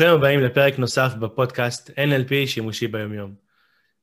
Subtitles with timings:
[0.00, 3.34] ברוכים הבאים לפרק נוסף בפודקאסט NLP שימושי ביומיום.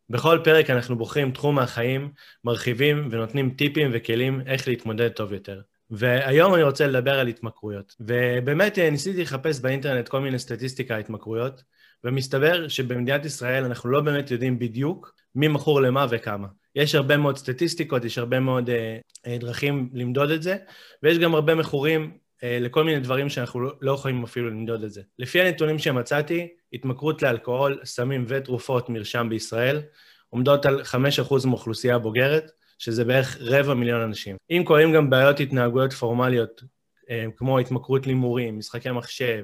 [0.09, 2.12] בכל פרק אנחנו בוחרים תחום מהחיים,
[2.43, 5.62] מרחיבים ונותנים טיפים וכלים איך להתמודד טוב יותר.
[5.89, 7.95] והיום אני רוצה לדבר על התמכרויות.
[7.99, 11.63] ובאמת אה, ניסיתי לחפש באינטרנט כל מיני סטטיסטיקה על התמכרויות,
[12.04, 16.48] ומסתבר שבמדינת ישראל אנחנו לא באמת יודעים בדיוק מי מכור למה וכמה.
[16.75, 20.57] יש הרבה מאוד סטטיסטיקות, יש הרבה מאוד אה, אה, דרכים למדוד את זה,
[21.04, 25.02] ויש גם הרבה מכורים לכל מיני דברים שאנחנו לא, לא יכולים אפילו למדוד את זה.
[25.20, 29.82] לפי הנתונים שמצאתי, התמכרות לאלכוהול, סמים ותרופות מרשם בישראל
[30.30, 34.36] עומדות על 5% מאוכלוסייה הבוגרת, שזה בערך רבע מיליון אנשים.
[34.50, 36.63] אם קוראים גם בעיות התנהגויות פורמליות,
[37.10, 39.44] אה, כמו התמכרות להימורים, משחקי מחשב,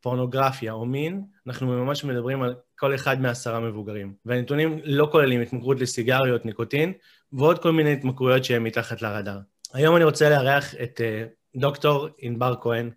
[0.00, 4.14] פורנוגרפיה או מין, אנחנו ממש מדברים על כל אחד מעשרה מבוגרים.
[4.24, 6.92] והנתונים לא כוללים התמכרות לסיגריות, ניקוטין,
[7.32, 9.38] ועוד כל מיני התמכרויות שהן מתחת לרדאר.
[9.72, 11.24] היום אני רוצה לארח את אה,
[11.56, 12.90] דוקטור ענבר כהן,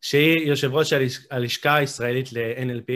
[0.00, 0.92] שהיא יושב ראש
[1.30, 2.92] הלשכה הישראלית ל-NLP,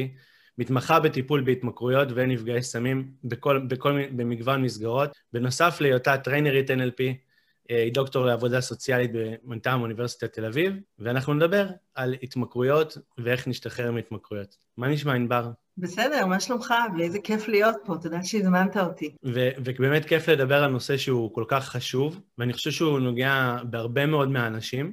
[0.59, 5.11] מתמחה בטיפול בהתמכרויות ונפגעי סמים בכל, בכל, במגוון מסגרות.
[5.33, 7.28] בנוסף להיותה טריינרית NLP,
[7.69, 9.11] היא דוקטור לעבודה סוציאלית
[9.45, 14.57] מטעם אוניברסיטת תל אביב, ואנחנו נדבר על התמכרויות ואיך נשתחרר מהתמכרויות.
[14.77, 15.51] מה נשמע, ענבר?
[15.79, 16.75] בסדר, מה שלומך?
[16.99, 19.15] ואיזה כיף להיות פה, תודה שהזמנת אותי.
[19.25, 24.07] ו- ובאמת כיף לדבר על נושא שהוא כל כך חשוב, ואני חושב שהוא נוגע בהרבה
[24.07, 24.93] מאוד מהאנשים, אה,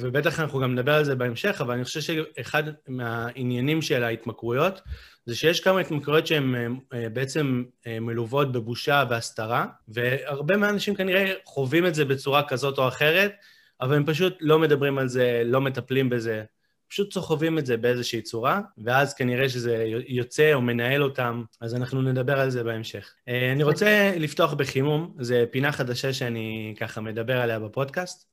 [0.00, 4.80] ובטח אנחנו גם נדבר על זה בהמשך, אבל אני חושב שאחד מהעניינים של ההתמכרויות,
[5.26, 7.64] זה שיש כמה התמכרויות שהן אה, אה, בעצם
[8.00, 13.32] מלוות בבושה והסתרה, והרבה מהאנשים כנראה חווים את זה בצורה כזאת או אחרת,
[13.80, 16.44] אבל הם פשוט לא מדברים על זה, לא מטפלים בזה.
[16.88, 22.02] פשוט סוחבים את זה באיזושהי צורה, ואז כנראה שזה יוצא או מנהל אותם, אז אנחנו
[22.02, 23.14] נדבר על זה בהמשך.
[23.28, 28.29] אה, אני רוצה לפתוח בחימום, זו פינה חדשה שאני ככה מדבר עליה בפודקאסט.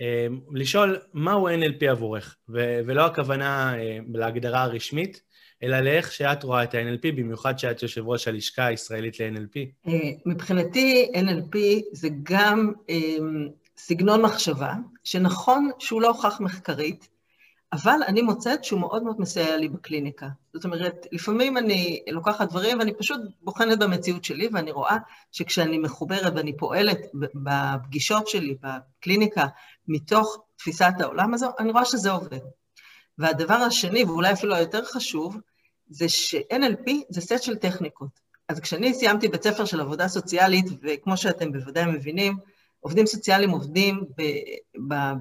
[0.00, 2.36] אה, לשאול מהו NLP עבורך,
[2.84, 5.22] ולא הכוונה אה, להגדרה הרשמית,
[5.62, 9.90] אלא לאיך שאת רואה את ה-NLP, במיוחד שאת יושב ראש הלשכה הישראלית ל-NLP.
[10.26, 11.58] מבחינתי NLP
[11.92, 12.72] זה גם
[13.76, 14.74] סגנון מחשבה,
[15.04, 17.08] שנכון שהוא לא הוכח מחקרית,
[17.72, 20.28] אבל אני מוצאת שהוא מאוד מאוד מסייע לי בקליניקה.
[20.54, 24.96] זאת אומרת, לפעמים אני לוקחת דברים ואני פשוט בוחנת במציאות שלי, ואני רואה
[25.32, 26.98] שכשאני מחוברת ואני פועלת
[27.34, 29.46] בפגישות שלי, בקליניקה,
[29.88, 32.38] מתוך תפיסת העולם הזו, אני רואה שזה עובד.
[33.18, 35.36] והדבר השני, ואולי אפילו היותר חשוב,
[35.88, 38.20] זה ש-NLP זה סט של טכניקות.
[38.48, 42.36] אז כשאני סיימתי בית ספר של עבודה סוציאלית, וכמו שאתם בוודאי מבינים,
[42.80, 44.04] עובדים סוציאליים עובדים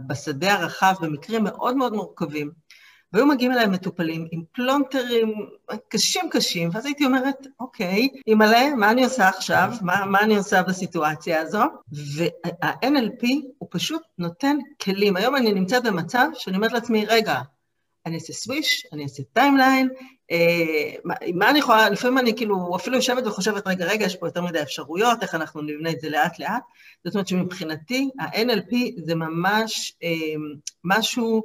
[0.08, 2.52] בשדה הרחב במקרים מאוד מאוד מורכבים,
[3.14, 5.34] והיו מגיעים אליי מטופלים עם פלונטרים
[5.88, 9.74] קשים קשים, ואז הייתי אומרת, אוקיי, אימא'לה, מה אני עושה עכשיו?
[9.82, 11.64] מה, מה אני עושה בסיטואציה הזו?
[12.18, 13.28] וה-NLP
[13.58, 15.18] הוא פשוט נותן כלים.
[15.18, 17.42] היום אני נמצאת במצב שאני אומרת לעצמי, רגע,
[18.06, 19.90] אני אעשה סוויש, אני אעשה timeline,
[21.34, 24.62] מה אני יכולה, לפעמים אני כאילו אפילו יושבת וחושבת, רגע, רגע, יש פה יותר מדי
[24.62, 26.64] אפשרויות, איך אנחנו נבנה את זה לאט-לאט.
[27.06, 30.10] זאת אומרת שמבחינתי, ה-NLP זה ממש אה,
[30.84, 31.44] משהו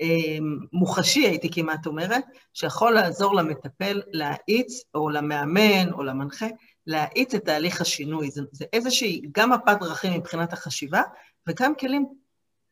[0.00, 0.38] אה,
[0.72, 2.24] מוחשי, הייתי כמעט אומרת,
[2.54, 6.46] שיכול לעזור למטפל להאיץ, או למאמן, או למנחה,
[6.86, 8.30] להאיץ את תהליך השינוי.
[8.30, 11.02] זה, זה איזושהי, גם מפת דרכים מבחינת החשיבה,
[11.48, 12.06] וגם כלים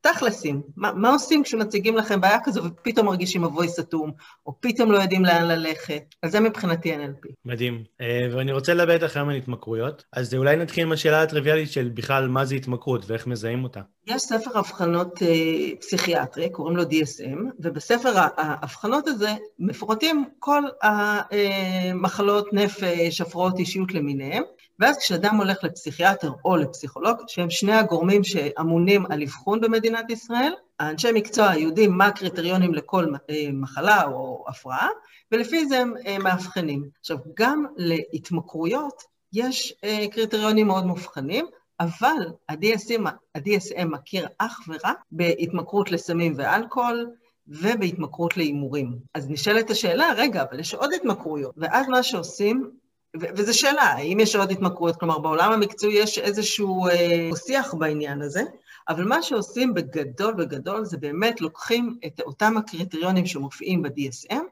[0.03, 4.13] תכלסים, מה, מה עושים כשמציגים לכם בעיה כזו ופתאום מרגישים מבוי סתום,
[4.47, 6.15] או פתאום לא יודעים לאן ללכת?
[6.23, 7.29] אז זה מבחינתי NLP.
[7.45, 7.85] מדהים.
[8.01, 11.91] אה, ואני רוצה לדבר איתך היום על התמכרויות, אז אולי נתחיל עם השאלה הטריוויאלית של
[11.95, 13.81] בכלל מה זה התמכרות ואיך מזהים אותה.
[14.07, 23.21] יש ספר אבחנות אה, פסיכיאטרי, קוראים לו DSM, ובספר האבחנות הזה מפורטים כל המחלות נפש,
[23.21, 24.43] הפרעות אישיות למיניהם,
[24.79, 31.13] ואז כשאדם הולך לפסיכיאטר או לפסיכולוג, שהם שני הגורמים שאמונים על אבחון במדינת ישראל, האנשי
[31.15, 34.89] מקצוע יודעים מה הקריטריונים לכל אה, מחלה או הפרעה,
[35.33, 36.89] ולפי זה הם אה, מאבחנים.
[37.01, 39.03] עכשיו, גם להתמכרויות
[39.33, 41.47] יש אה, קריטריונים מאוד מובחנים,
[41.81, 47.11] אבל ה-DSM, ה-DSM מכיר אך ורק בהתמכרות לסמים ואלכוהול,
[47.49, 48.99] ובהתמכרות להימורים.
[49.15, 51.55] אז נשאלת השאלה, רגע, אבל יש עוד התמכרויות.
[51.57, 52.71] ואז מה שעושים,
[53.17, 54.97] וזו שאלה, האם יש עוד התמכרויות?
[54.97, 58.43] כלומר, בעולם המקצועי יש איזשהו אה, שיח בעניין הזה,
[58.89, 64.43] אבל מה שעושים בגדול בגדול זה באמת לוקחים את אותם הקריטריונים שמופיעים ב-DSM,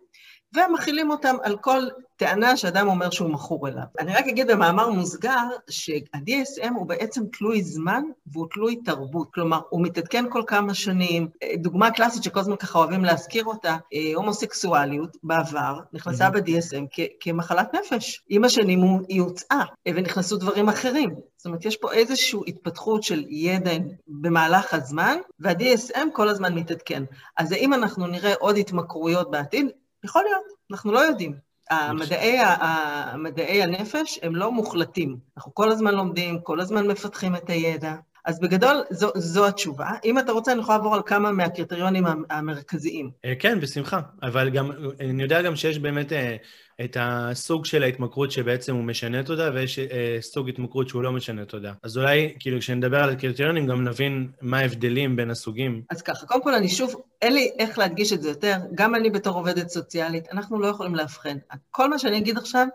[0.55, 1.83] ומכילים אותם על כל
[2.17, 3.83] טענה שאדם אומר שהוא מכור אליו.
[3.99, 9.35] אני רק אגיד במאמר מוסגר שה-DSM הוא בעצם תלוי זמן והוא תלוי תרבות.
[9.35, 11.29] כלומר, הוא מתעדכן כל כמה שנים.
[11.57, 16.31] דוגמה קלאסית שכל הזמן ככה אוהבים להזכיר אותה, אה, הומוסקסואליות בעבר נכנסה mm-hmm.
[16.31, 18.23] ב-DSM כמחלת נפש.
[18.29, 21.15] עם השנים היא הוצאה ונכנסו דברים אחרים.
[21.37, 23.71] זאת אומרת, יש פה איזושהי התפתחות של ידע
[24.09, 27.03] במהלך הזמן, וה-DSM כל הזמן מתעדכן.
[27.37, 29.67] אז האם אנחנו נראה עוד התמכרויות בעתיד?
[30.05, 30.45] יכול להיות.
[30.71, 31.35] אנחנו לא יודעים.
[31.71, 35.19] המדעי, המדעי הנפש הם לא מוחלטים.
[35.37, 37.95] אנחנו כל הזמן לומדים, כל הזמן מפתחים את הידע.
[38.31, 39.89] אז בגדול, זו, זו התשובה.
[40.05, 43.11] אם אתה רוצה, אני יכולה לעבור על כמה מהקריטריונים המרכזיים.
[43.25, 44.01] אה, כן, בשמחה.
[44.23, 46.37] אבל גם, אני יודע גם שיש באמת אה,
[46.85, 51.45] את הסוג של ההתמכרות שבעצם הוא משנה תודה, ויש אה, סוג התמכרות שהוא לא משנה
[51.45, 51.73] תודה.
[51.83, 55.83] אז אולי, כאילו, כשנדבר על הקריטריונים, גם נבין מה ההבדלים בין הסוגים.
[55.91, 58.57] אז ככה, קודם כל, אני שוב, אין לי איך להדגיש את זה יותר.
[58.75, 61.37] גם אני בתור עובדת סוציאלית, אנחנו לא יכולים לאבחן.
[61.71, 62.67] כל מה שאני אגיד עכשיו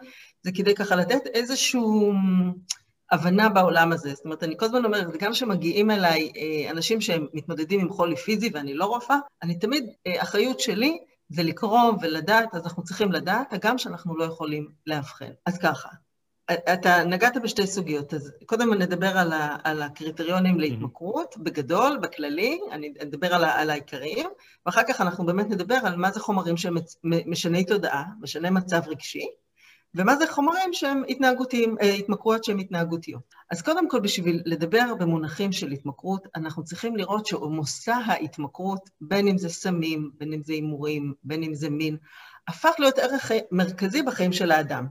[0.41, 2.13] זה כדי ככה לתת איזשהו...
[3.11, 4.13] הבנה בעולם הזה.
[4.13, 8.15] זאת אומרת, אני כל הזמן אומרת, וגם כשמגיעים אליי אה, אנשים שהם מתמודדים עם חולי
[8.15, 10.97] פיזי ואני לא רופאה, אני תמיד, אה, אחריות שלי
[11.29, 15.31] זה לקרוא ולדעת, אז אנחנו צריכים לדעת, הגם שאנחנו לא יכולים לאבחן.
[15.45, 15.89] אז ככה,
[16.51, 22.93] אתה נגעת בשתי סוגיות, אז קודם נדבר על, ה, על הקריטריונים להתמכרות, בגדול, בכללי, אני
[23.01, 24.29] אדבר על, על העיקריים,
[24.65, 29.27] ואחר כך אנחנו באמת נדבר על מה זה חומרים שמשני תודעה, משני מצב רגשי,
[29.95, 33.21] ומה זה חומרים שהם התנהגותיים, אה, התמכרויות שהן התנהגותיות.
[33.51, 39.37] אז קודם כל, בשביל לדבר במונחים של התמכרות, אנחנו צריכים לראות שמושא ההתמכרות, בין אם
[39.37, 41.97] זה סמים, בין אם זה הימורים, בין אם זה מין,
[42.47, 44.87] הפך להיות ערך מרכזי בחיים של האדם.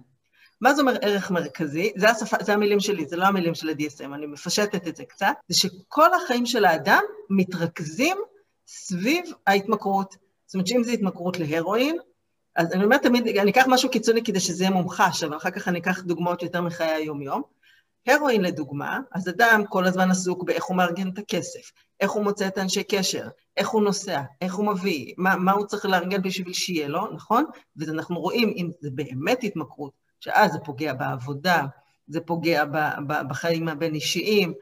[0.60, 1.92] מה זה אומר ערך מרכזי?
[1.96, 5.32] זה, השפה, זה המילים שלי, זה לא המילים של ה-DSM, אני מפשטת את זה קצת,
[5.48, 8.16] זה שכל החיים של האדם מתרכזים
[8.66, 10.14] סביב ההתמכרות.
[10.46, 11.96] זאת אומרת שאם זו התמכרות להרואין,
[12.56, 15.68] אז אני אומרת תמיד, אני אקח משהו קיצוני כדי שזה יהיה מומחש, אבל אחר כך
[15.68, 17.42] אני אקח דוגמאות יותר מחיי היום-יום.
[18.06, 22.46] הרואין לדוגמה, אז אדם כל הזמן עסוק באיך הוא מארגן את הכסף, איך הוא מוצא
[22.46, 26.52] את אנשי קשר, איך הוא נוסע, איך הוא מביא, מה, מה הוא צריך לארגן בשביל
[26.52, 27.44] שיהיה לו, נכון?
[27.76, 31.62] ואנחנו רואים אם זה באמת התמכרות, שאז זה פוגע בעבודה,
[32.06, 32.76] זה פוגע ב,
[33.06, 34.54] ב, בחיים הבין-אישיים,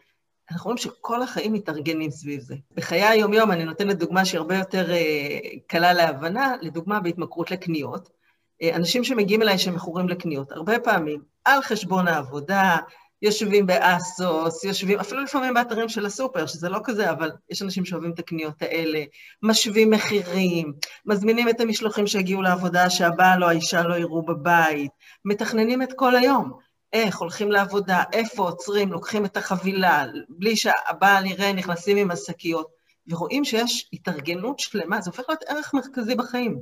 [0.51, 2.55] אנחנו רואים שכל החיים מתארגנים סביב זה.
[2.75, 8.09] בחיי היום-יום אני נותנת דוגמה שהיא הרבה יותר uh, קלה להבנה, לדוגמה בהתמכרות לקניות.
[8.09, 12.77] Uh, אנשים שמגיעים אליי שמכורים לקניות, הרבה פעמים על חשבון העבודה,
[13.23, 18.13] יושבים באסוס, יושבים, אפילו לפעמים באתרים של הסופר, שזה לא כזה, אבל יש אנשים שאוהבים
[18.13, 19.05] את הקניות האלה,
[19.43, 20.73] משווים מחירים,
[21.07, 24.91] מזמינים את המשלוחים שהגיעו לעבודה שהבעל או האישה לא יראו בבית,
[25.25, 26.53] מתכננים את כל היום.
[26.93, 32.71] איך, הולכים לעבודה, איפה עוצרים, לוקחים את החבילה, בלי שהבעל יראה, נכנסים עם השקיות,
[33.09, 36.61] ורואים שיש התארגנות שלמה, זה הופך להיות ערך מרכזי בחיים.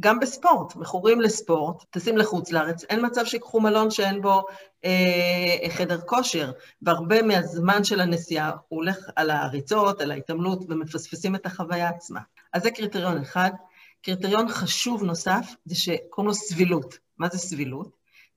[0.00, 4.42] גם בספורט, מכורים לספורט, טסים לחוץ לארץ, אין מצב שיקחו מלון שאין בו
[4.84, 6.52] אה, חדר כושר,
[6.82, 12.20] והרבה מהזמן של הנסיעה הוא הולך על הריצות, על ההתעמלות, ומפספסים את החוויה עצמה.
[12.52, 13.50] אז זה קריטריון אחד.
[14.02, 16.98] קריטריון חשוב נוסף, זה שקוראים לו סבילות.
[17.18, 17.88] מה זה סבילות?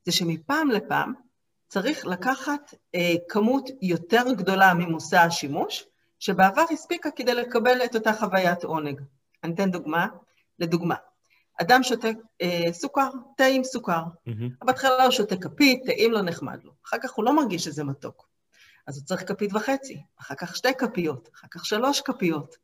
[0.06, 1.14] זה שמפעם לפעם
[1.68, 5.86] צריך לקחת אה, כמות יותר גדולה ממושא השימוש,
[6.20, 9.02] שבעבר הספיקה כדי לקבל את אותה חוויית עונג.
[9.44, 10.08] אני אתן דוגמה.
[10.60, 10.96] לדוגמה,
[11.62, 12.08] אדם שותה
[12.42, 14.04] אה, סוכר, תה עם סוכר.
[14.28, 14.66] Mm-hmm.
[14.66, 16.72] בהתחלה הוא שותה כפית, טעים לו, נחמד לו.
[16.86, 18.28] אחר כך הוא לא מרגיש שזה מתוק.
[18.88, 22.56] אז הוא צריך כפית וחצי, אחר כך שתי כפיות, אחר כך שלוש כפיות.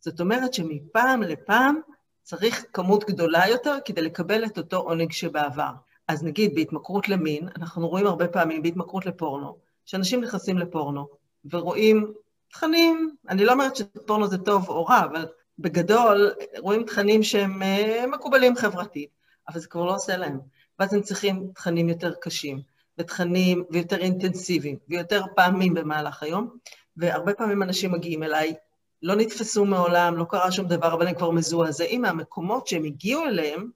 [0.00, 1.80] זאת אומרת שמפעם לפעם
[2.22, 5.72] צריך כמות גדולה יותר כדי לקבל את אותו עונג שבעבר.
[6.10, 11.08] אז נגיד בהתמכרות למין, אנחנו רואים הרבה פעמים בהתמכרות לפורנו, שאנשים נכנסים לפורנו
[11.50, 12.12] ורואים
[12.48, 15.26] תכנים, אני לא אומרת שפורנו זה טוב או רע, אבל
[15.58, 19.10] בגדול רואים תכנים שהם אה, מקובלים חברתית,
[19.48, 20.40] אבל זה כבר לא עושה להם.
[20.78, 22.60] ואז הם צריכים תכנים יותר קשים,
[22.98, 26.48] ותכנים ויותר אינטנסיביים, ויותר פעמים במהלך היום,
[26.96, 28.54] והרבה פעמים אנשים מגיעים אליי,
[29.02, 33.70] לא נתפסו מעולם, לא קרה שום דבר, אבל הם כבר מזועזעים מהמקומות שהם הגיעו אליהם,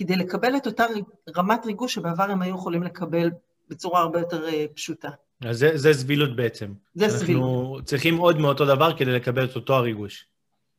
[0.00, 0.84] כדי לקבל את אותה
[1.36, 3.30] רמת ריגוש שבעבר הם היו יכולים לקבל
[3.68, 5.08] בצורה הרבה יותר אה, פשוטה.
[5.44, 6.72] אז זה, זה סבילות בעצם.
[6.94, 7.42] זה אנחנו סבילות.
[7.42, 10.26] אנחנו צריכים עוד מאותו דבר כדי לקבל את אותו הריגוש.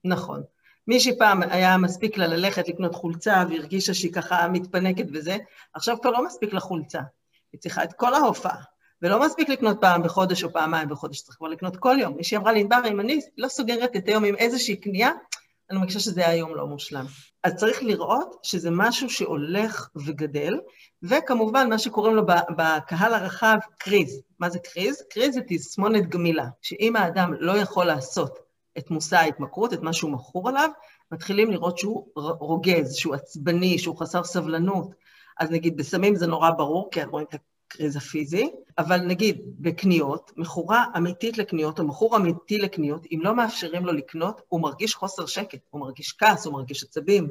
[0.04, 0.42] נכון.
[0.88, 5.38] מישהי פעם היה מספיק לה ללכת לקנות חולצה והרגישה שהיא ככה מתפנקת וזה,
[5.74, 7.02] עכשיו כבר לא מספיק לה חולצה.
[7.54, 8.62] היא צריכה את כל ההופעה.
[9.02, 12.14] ולא מספיק לקנות פעם בחודש או פעמיים בחודש, צריך כבר לקנות כל יום.
[12.18, 15.12] מישהי אמרה לי, ענבר, אם אני לא סוגרת את היום עם איזושהי קנייה,
[15.72, 17.06] אני מרגישה שזה היום לא מושלם.
[17.44, 20.60] אז צריך לראות שזה משהו שהולך וגדל,
[21.04, 22.26] וכמובן מה שקוראים לו
[22.58, 24.22] בקהל הרחב קריז.
[24.40, 25.04] מה זה קריז?
[25.10, 28.40] קריז זה תסמונת גמילה, שאם האדם לא יכול לעשות
[28.78, 30.70] את מושא ההתמכרות, את מה שהוא מכור עליו,
[31.12, 34.96] מתחילים לראות שהוא רוגז, שהוא עצבני, שהוא חסר סבלנות.
[35.40, 37.36] אז נגיד בסמים זה נורא ברור, כי רואים את
[37.72, 43.86] הקריז הפיזי, אבל נגיד בקניות, מכורה אמיתית לקניות, או מכור אמיתי לקניות, אם לא מאפשרים
[43.86, 47.28] לו לקנות, הוא מרגיש חוסר שקט, הוא מרגיש כעס, הוא מרגיש עצבים.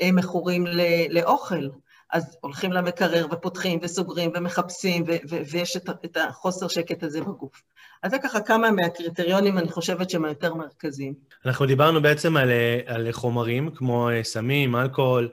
[0.00, 0.64] הם מכורים
[1.10, 1.68] לאוכל,
[2.12, 5.04] אז הולכים למקרר ופותחים וסוגרים ומחפשים,
[5.50, 7.62] ויש את, את החוסר שקט הזה בגוף.
[8.02, 11.14] אז זה ככה כמה מהקריטריונים, אני חושבת שהם היותר מרכזיים.
[11.46, 12.50] אנחנו דיברנו בעצם על,
[12.86, 15.28] על חומרים כמו סמים, אלכוהול,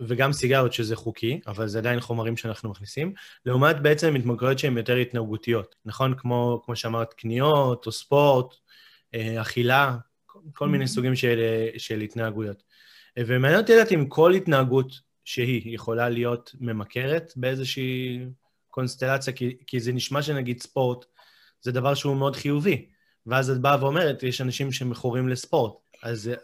[0.00, 3.12] וגם סיגריות שזה חוקי, אבל זה עדיין חומרים שאנחנו מכניסים,
[3.46, 6.14] לעומת בעצם התמכרויות שהן יותר התנהגותיות, נכון?
[6.16, 8.54] כמו, כמו שאמרת, קניות או ספורט,
[9.14, 9.96] אה, אכילה,
[10.54, 10.88] כל מיני mm-hmm.
[10.88, 11.40] סוגים של,
[11.78, 12.62] של התנהגויות.
[13.18, 14.92] ומעניין אותי לדעת אם כל התנהגות
[15.24, 18.20] שהיא יכולה להיות ממכרת באיזושהי
[18.68, 21.04] קונסטלציה, כי, כי זה נשמע שנגיד ספורט
[21.60, 22.86] זה דבר שהוא מאוד חיובי,
[23.26, 25.72] ואז את באה ואומרת, יש אנשים שמכורים לספורט.
[26.02, 26.34] אז זה,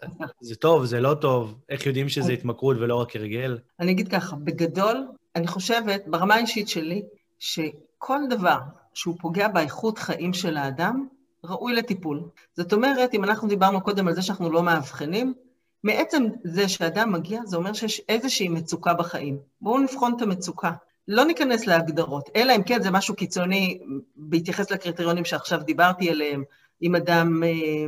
[0.40, 3.58] זה טוב, זה לא טוב, איך יודעים שזה התמכרות ולא רק הרגל?
[3.80, 7.02] אני אגיד ככה, בגדול, אני חושבת, ברמה האישית שלי,
[7.38, 8.58] שכל דבר
[8.94, 11.06] שהוא פוגע באיכות חיים של האדם,
[11.44, 12.22] ראוי לטיפול.
[12.54, 15.34] זאת אומרת, אם אנחנו דיברנו קודם על זה שאנחנו לא מאבחנים,
[15.84, 19.38] מעצם זה שאדם מגיע, זה אומר שיש איזושהי מצוקה בחיים.
[19.60, 20.72] בואו נבחון את המצוקה.
[21.08, 23.78] לא ניכנס להגדרות, אלא אם כן זה משהו קיצוני
[24.16, 26.44] בהתייחס לקריטריונים שעכשיו דיברתי עליהם,
[26.82, 27.86] אם אדם אה,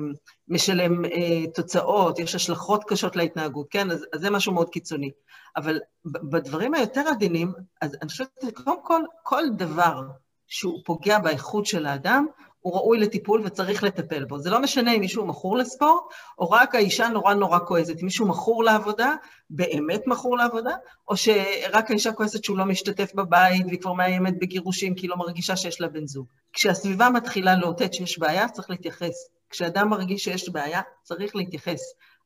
[0.48, 3.90] משלם אה, תוצאות, יש השלכות קשות להתנהגות, כן?
[3.90, 5.10] אז, אז זה משהו מאוד קיצוני.
[5.56, 10.02] אבל בדברים היותר עדינים, אז אני חושבת שקודם כל, כל דבר
[10.46, 12.26] שהוא פוגע באיכות של האדם,
[12.60, 14.38] הוא ראוי לטיפול וצריך לטפל בו.
[14.38, 16.02] זה לא משנה אם מישהו מכור לספורט,
[16.38, 18.02] או רק האישה נורא נורא כועסת.
[18.02, 19.14] מישהו מכור לעבודה,
[19.50, 20.74] באמת מכור לעבודה,
[21.08, 25.16] או שרק האישה כועסת שהוא לא משתתף בבית והיא כבר מאיימת בגירושים כי היא לא
[25.16, 26.26] מרגישה שיש לה בן זוג.
[26.52, 29.28] כשהסביבה מתחילה לאותת שיש בעיה, צריך להתייחס.
[29.50, 31.80] כשאדם מרגיש שיש בעיה, צריך להתייחס.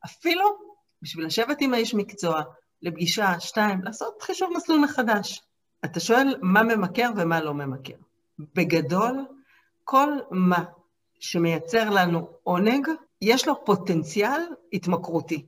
[0.04, 0.44] אפילו
[1.02, 2.42] בשביל לשבת עם האיש מקצוע,
[2.82, 5.42] לפגישה, שתיים, לעשות חישוב מסלול מחדש.
[5.84, 7.94] אתה שואל מה ממכר ומה לא ממכר.
[8.38, 9.26] בגדול,
[9.84, 10.64] כל מה
[11.20, 12.88] שמייצר לנו עונג,
[13.20, 14.40] יש לו פוטנציאל
[14.72, 15.46] התמכרותי.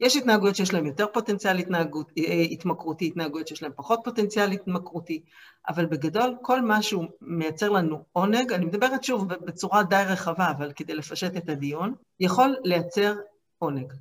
[0.00, 5.22] יש התנהגויות שיש להן יותר פוטנציאל התנהגות, אה, התמכרותי, התנהגויות שיש להן פחות פוטנציאל התמכרותי,
[5.68, 10.72] אבל בגדול כל מה שהוא מייצר לנו עונג, אני מדברת שוב בצורה די רחבה, אבל
[10.72, 13.14] כדי לפשט את הדיון, יכול לייצר
[13.58, 13.92] עונג.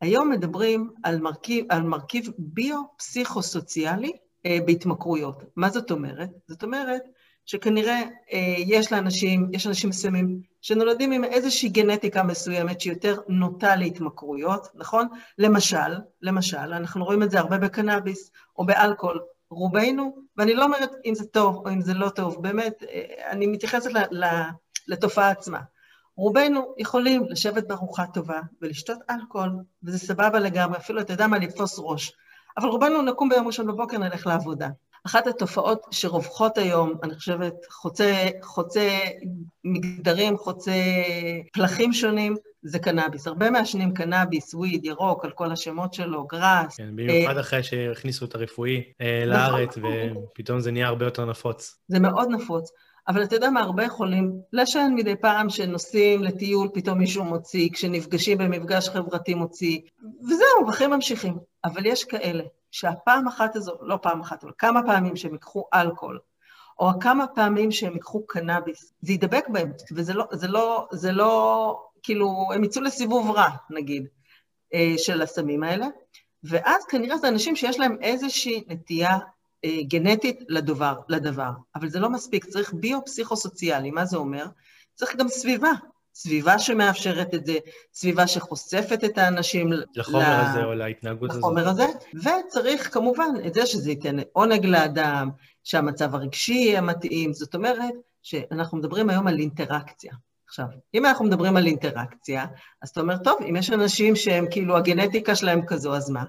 [0.00, 4.12] היום מדברים על מרכיב, על מרכיב ביו-פסיכו-סוציאלי
[4.46, 5.42] אה, בהתמכרויות.
[5.56, 6.30] מה זאת אומרת?
[6.48, 7.02] זאת אומרת
[7.46, 14.68] שכנראה אה, יש לאנשים, יש אנשים מסוימים שנולדים עם איזושהי גנטיקה מסוימת שיותר נוטה להתמכרויות,
[14.74, 15.08] נכון?
[15.38, 19.20] למשל, למשל, אנחנו רואים את זה הרבה בקנאביס או באלכוהול.
[19.50, 23.46] רובנו, ואני לא אומרת אם זה טוב או אם זה לא טוב, באמת, אה, אני
[23.46, 23.90] מתייחסת
[24.88, 25.60] לתופעה עצמה.
[26.16, 29.50] רובנו יכולים לשבת בארוחה טובה ולשתות אלכוהול,
[29.82, 32.12] וזה סבבה לגמרי, אפילו אתה יודע מה, לתפוס ראש.
[32.56, 34.68] אבל רובנו נקום ביום ראשון בבוקר, נלך לעבודה.
[35.06, 38.98] אחת התופעות שרווחות היום, אני חושבת, חוצה, חוצה
[39.64, 40.72] מגדרים, חוצה
[41.52, 43.26] פלחים שונים, זה קנאביס.
[43.26, 46.76] הרבה מעשנים קנאביס, וויד, ירוק, על כל השמות שלו, גראס.
[46.76, 49.28] כן, במיוחד אחרי שהכניסו את הרפואי אה, נכון.
[49.28, 51.78] לארץ, ופתאום זה נהיה הרבה יותר נפוץ.
[51.88, 52.70] זה מאוד נפוץ.
[53.08, 58.38] אבל אתה יודע מה, הרבה יכולים לעשן מדי פעם שנוסעים לטיול, פתאום מישהו מוציא, כשנפגשים
[58.38, 59.80] במפגש חברתי מוציא,
[60.22, 61.38] וזהו, והחיים ממשיכים.
[61.64, 66.18] אבל יש כאלה שהפעם אחת הזו, לא פעם אחת, אבל כמה פעמים שהם ייקחו אלכוהול,
[66.78, 71.84] או כמה פעמים שהם ייקחו קנאביס, זה ידבק בהם, וזה לא, זה לא, זה לא,
[72.02, 74.06] כאילו, הם יצאו לסיבוב רע, נגיד,
[74.74, 75.86] אה, של הסמים האלה,
[76.44, 79.18] ואז כנראה זה אנשים שיש להם איזושהי נטייה
[79.64, 84.46] אה, גנטית לדבר, לדבר, אבל זה לא מספיק, צריך ביו-פסיכו-סוציאלי, מה זה אומר?
[84.94, 85.70] צריך גם סביבה,
[86.14, 87.58] סביבה שמאפשרת את זה,
[87.94, 90.44] סביבה שחושפת את האנשים לחומר ל...
[90.46, 91.42] הזה או להתנהגות הזאת.
[91.42, 95.30] לחומר הזה, וצריך כמובן את זה שזה ייתן עונג לאדם,
[95.64, 100.12] שהמצב הרגשי יהיה מתאים, זאת אומרת שאנחנו מדברים היום על אינטראקציה.
[100.46, 102.46] עכשיו, אם אנחנו מדברים על אינטראקציה,
[102.82, 106.24] אז אתה אומר, טוב, אם יש אנשים שהם כאילו, הגנטיקה שלהם כזו, אז מה?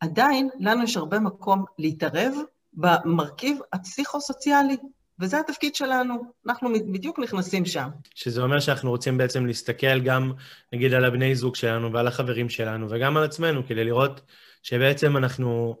[0.00, 2.34] עדיין, לנו יש הרבה מקום להתערב
[2.72, 4.76] במרכיב הפסיכו-סוציאלי,
[5.20, 6.14] וזה התפקיד שלנו,
[6.46, 7.88] אנחנו בדיוק נכנסים שם.
[8.14, 10.32] שזה אומר שאנחנו רוצים בעצם להסתכל גם,
[10.72, 14.20] נגיד, על הבני זוג שלנו ועל החברים שלנו, וגם על עצמנו, כדי לראות
[14.62, 15.76] שבעצם אנחנו,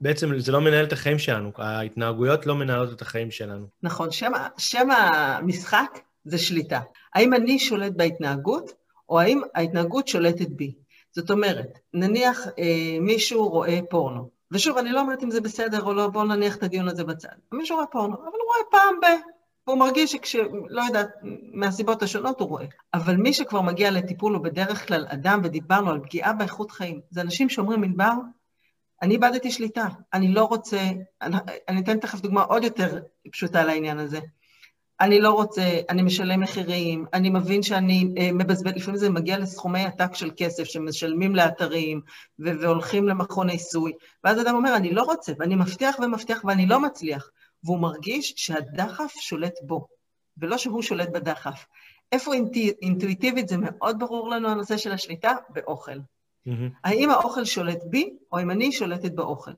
[0.00, 3.66] בעצם זה לא מנהל את החיים שלנו, ההתנהגויות לא מנהלות את החיים שלנו.
[3.82, 6.80] נכון, שם, שם המשחק זה שליטה.
[7.14, 8.72] האם אני שולט בהתנהגות,
[9.08, 10.74] או האם ההתנהגות שולטת בי?
[11.12, 15.94] זאת אומרת, נניח אה, מישהו רואה פורנו, ושוב, אני לא אומרת אם זה בסדר או
[15.94, 17.28] לא, בואו נניח את הדיון הזה בצד.
[17.52, 19.06] מישהו רואה פורנו, אבל הוא רואה פעם ב...
[19.66, 20.36] והוא מרגיש שכש...
[20.68, 21.08] לא יודעת,
[21.52, 22.66] מהסיבות השונות הוא רואה.
[22.94, 27.00] אבל מי שכבר מגיע לטיפול הוא בדרך כלל אדם, ודיברנו על פגיעה באיכות חיים.
[27.10, 28.12] זה אנשים שאומרים, ענבר,
[29.02, 30.78] אני איבדתי שליטה, אני לא רוצה...
[31.22, 31.36] אני,
[31.68, 34.20] אני אתן תכף דוגמה עוד יותר פשוטה לעניין הזה.
[35.02, 39.84] אני לא רוצה, אני משלם מחירים, אני מבין שאני אה, מבזבז, לפעמים זה מגיע לסכומי
[39.84, 42.00] עתק של כסף שמשלמים לאתרים
[42.38, 43.92] והולכים למכון עיסוי,
[44.24, 47.30] ואז אדם אומר, אני לא רוצה, ואני מבטיח ומבטיח ואני לא מצליח,
[47.64, 49.86] והוא מרגיש שהדחף שולט בו,
[50.38, 51.66] ולא שהוא שולט בדחף.
[52.12, 52.32] איפה
[52.82, 55.32] אינטואיטיבית זה מאוד ברור לנו הנושא של השליטה?
[55.48, 55.96] באוכל.
[55.96, 56.50] Mm-hmm.
[56.84, 59.50] האם האוכל שולט בי, או אם אני שולטת באוכל?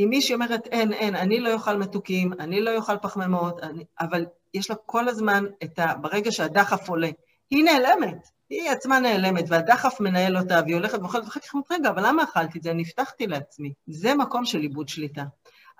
[0.00, 3.84] אם מישהי אומרת, אין, אין, אני לא אוכל מתוקים, אני לא אוכל פחמימות, אני...
[4.00, 5.94] אבל יש לה כל הזמן את ה...
[5.94, 7.10] ברגע שהדחף עולה,
[7.50, 8.28] היא נעלמת.
[8.50, 12.22] היא עצמה נעלמת, והדחף מנהל אותה, והיא הולכת ואוכלת, ואחר כך אומרת, רגע, אבל למה
[12.22, 12.70] אכלתי את זה?
[12.70, 13.72] אני הבטחתי לעצמי.
[13.86, 15.24] זה מקום של איבוד שליטה.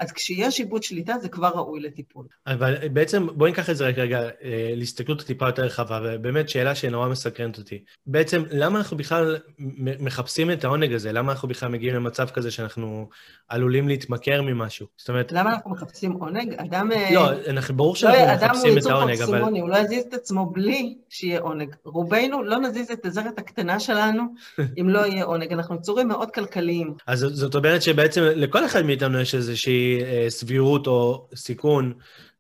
[0.00, 2.26] אז כשיש איבוד שליטה זה כבר ראוי לטיפול.
[2.47, 7.09] אבל בעצם בואי ניקח את זה רגע אה, להסתכלות טיפה יותר רחבה, ובאמת שאלה שנורא
[7.09, 7.85] מסקרנת אותי.
[8.07, 9.38] בעצם למה אנחנו בכלל
[9.78, 11.12] מחפשים את העונג הזה?
[11.12, 13.09] למה אנחנו בכלל מגיעים למצב כזה שאנחנו
[13.49, 14.87] עלולים להתמכר ממשהו?
[14.97, 15.33] זאת אומרת...
[15.33, 16.54] למה אנחנו מחפשים עונג?
[16.54, 16.92] אדם...
[16.92, 19.35] אה, לא, אנחנו, ברור שאנחנו לא, מחפשים את העונג, אבל...
[19.35, 21.75] אדם הוא יצור הוא לא יזיז את עצמו בלי שיהיה עונג.
[21.85, 24.23] רובנו לא נזיז את הזרת הקטנה שלנו
[24.80, 25.52] אם לא יהיה עונג.
[25.52, 26.95] אנחנו יצורים מאוד כלכליים.
[27.07, 29.89] אז זאת אומרת שבעצם לכל אחד מאיתנו יש איזושהי
[30.28, 31.92] סבירות או סיכון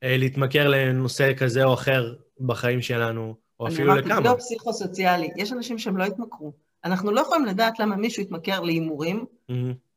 [0.02, 4.00] אה, להתמכר לנושא כזה או אחר בחיים שלנו, או אפילו לכמה.
[4.00, 5.28] אני אמרתי, לא פסיכו-סוציאלי.
[5.36, 6.52] יש אנשים שהם לא התמכרו.
[6.84, 9.54] אנחנו לא יכולים לדעת למה מישהו יתמכר להימורים, mm-hmm.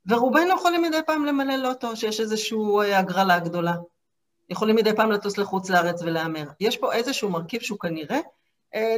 [0.07, 3.73] ורובנו יכולים מדי פעם למלא לוטו, שיש איזושהי אה, הגרלה גדולה.
[4.49, 6.43] יכולים מדי פעם לטוס לחוץ לארץ ולהמר.
[6.59, 8.21] יש פה איזשהו מרכיב שהוא כנראה אה,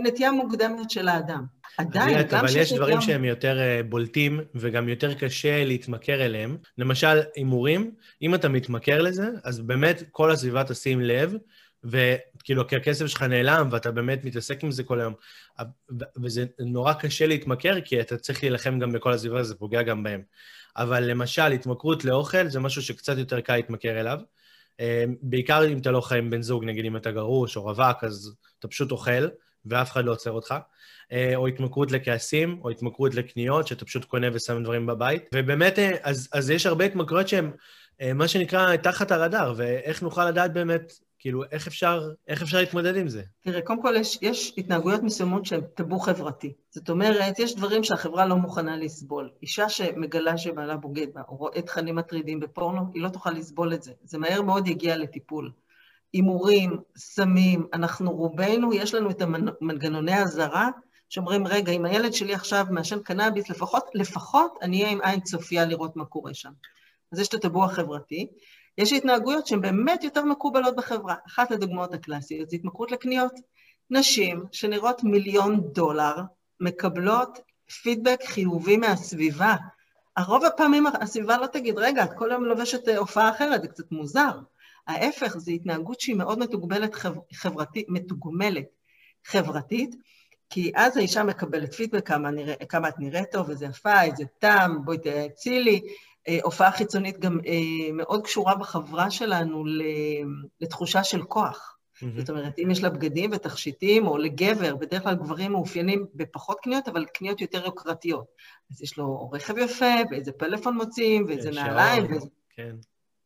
[0.04, 1.46] נטייה מוקדמת של האדם.
[1.78, 3.02] עדיין, גם אבל יש דברים גם...
[3.02, 6.58] שהם יותר אה, בולטים וגם יותר קשה להתמכר אליהם.
[6.78, 7.92] למשל, הימורים,
[8.22, 11.34] אם אתה מתמכר לזה, אז באמת כל הסביבה תשים לב,
[11.84, 15.14] וכאילו, כי הכסף שלך נעלם ואתה באמת מתעסק עם זה כל היום.
[16.24, 20.22] וזה נורא קשה להתמכר, כי אתה צריך להילחם גם בכל הסביבה, זה פוגע גם בהם.
[20.78, 24.20] אבל למשל, התמכרות לאוכל זה משהו שקצת יותר קל להתמכר אליו.
[24.80, 28.04] אה, בעיקר אם אתה לא חי עם בן זוג, נגיד אם אתה גרוש או רווק,
[28.04, 29.28] אז אתה פשוט אוכל.
[29.66, 30.56] ואף אחד לא עוצר אותך,
[31.12, 35.24] אה, או התמכרות לכעסים, או התמכרות לקניות, שאתה פשוט קונה ושם דברים בבית.
[35.34, 37.52] ובאמת, אה, אז, אז יש הרבה התמכרויות שהן,
[38.02, 42.96] אה, מה שנקרא, תחת הרדאר, ואיך נוכל לדעת באמת, כאילו, איך אפשר, איך אפשר להתמודד
[42.96, 43.24] עם זה?
[43.42, 46.54] תראה, קודם כל יש, יש התנהגויות מסוימות שהן טאבו חברתי.
[46.70, 49.30] זאת אומרת, יש דברים שהחברה לא מוכנה לסבול.
[49.42, 53.84] אישה שמגלה שבעלה בוגד בה, או רואה תכנים מטרידים בפורנו, היא לא תוכל לסבול את
[53.84, 53.92] זה.
[54.04, 55.52] זה מהר מאוד יגיע לטיפול.
[56.16, 60.70] הימורים, סמים, אנחנו רובנו, יש לנו את המנגנוני האזהרה,
[61.10, 65.66] שאומרים, רגע, אם הילד שלי עכשיו מעשן קנאביס, לפחות, לפחות אני אהיה עם עין צופייה
[65.66, 66.52] לראות מה קורה שם.
[67.12, 68.28] אז יש את הטבו החברתי.
[68.78, 71.16] יש התנהגויות שהן באמת יותר מקובלות בחברה.
[71.28, 73.34] אחת הדוגמאות הקלאסיות זה התמכרות לקניות.
[73.90, 76.16] נשים שנראות מיליון דולר
[76.60, 77.40] מקבלות
[77.84, 79.56] פידבק חיובי מהסביבה.
[80.18, 83.92] הרוב הפעמים הסביבה לא תגיד, רגע, את כל היום לובשת אה, הופעה אחרת, זה קצת
[83.92, 84.32] מוזר.
[84.88, 86.96] ההפך, זו התנהגות שהיא מאוד מתוגמלת,
[87.34, 88.66] חברתית, מתוגמלת
[89.26, 89.96] חברתית,
[90.50, 94.86] כי אז האישה מקבלת פידבק כמה, נרא, כמה את נראית טוב, איזה יפה, איזה טעם,
[94.86, 95.82] בואי תעצי לי.
[96.28, 99.64] אה, הופעה חיצונית גם אה, מאוד קשורה בחברה שלנו
[100.62, 101.78] לתחושה של כוח.
[101.96, 102.06] Mm-hmm.
[102.20, 106.88] זאת אומרת, אם יש לה בגדים ותכשיטים, או לגבר, בדרך כלל גברים מאופיינים בפחות קניות,
[106.88, 108.26] אבל קניות יותר יוקרתיות.
[108.72, 112.16] אז יש לו רכב יפה, ואיזה פלאפון מוצאים, ואיזה כן, נעליים.
[112.16, 112.28] וזה...
[112.56, 112.76] כן.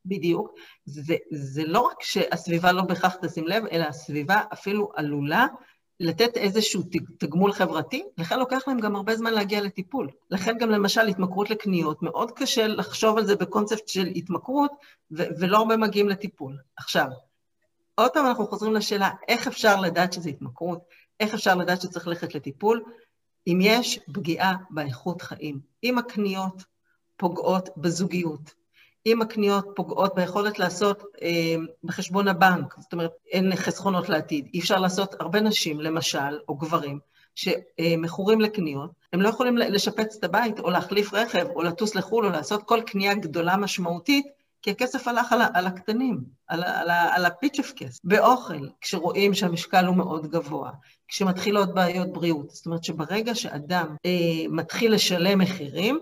[0.09, 0.51] בדיוק.
[0.85, 5.47] זה, זה לא רק שהסביבה לא בהכרח תשים לב, אלא הסביבה אפילו עלולה
[5.99, 6.83] לתת איזשהו
[7.17, 10.09] תגמול חברתי, לכן לוקח להם גם הרבה זמן להגיע לטיפול.
[10.31, 14.71] לכן גם למשל התמכרות לקניות, מאוד קשה לחשוב על זה בקונספט של התמכרות,
[15.11, 16.57] ו- ולא הרבה מגיעים לטיפול.
[16.77, 17.07] עכשיו,
[17.95, 20.79] עוד פעם אנחנו חוזרים לשאלה, איך אפשר לדעת שזה התמכרות?
[21.19, 22.83] איך אפשר לדעת שצריך ללכת לטיפול?
[23.47, 25.59] אם יש פגיעה באיכות חיים.
[25.83, 26.63] אם הקניות
[27.17, 28.53] פוגעות בזוגיות,
[29.13, 34.79] אם הקניות פוגעות ביכולת לעשות אה, בחשבון הבנק, זאת אומרת, אין חסכונות לעתיד, אי אפשר
[34.79, 36.99] לעשות, הרבה נשים, למשל, או גברים,
[37.35, 42.31] שמכורים לקניות, הם לא יכולים לשפץ את הבית, או להחליף רכב, או לטוס לחו"ל, או
[42.31, 44.25] לעשות כל קנייה גדולה משמעותית,
[44.61, 47.99] כי הכסף הלך על, על הקטנים, על, על, על הפיצ'ף כסף.
[48.03, 50.71] באוכל, כשרואים שהמשקל הוא מאוד גבוה,
[51.07, 54.11] כשמתחילות בעיות בריאות, זאת אומרת שברגע שאדם אה,
[54.49, 55.99] מתחיל לשלם מחירים,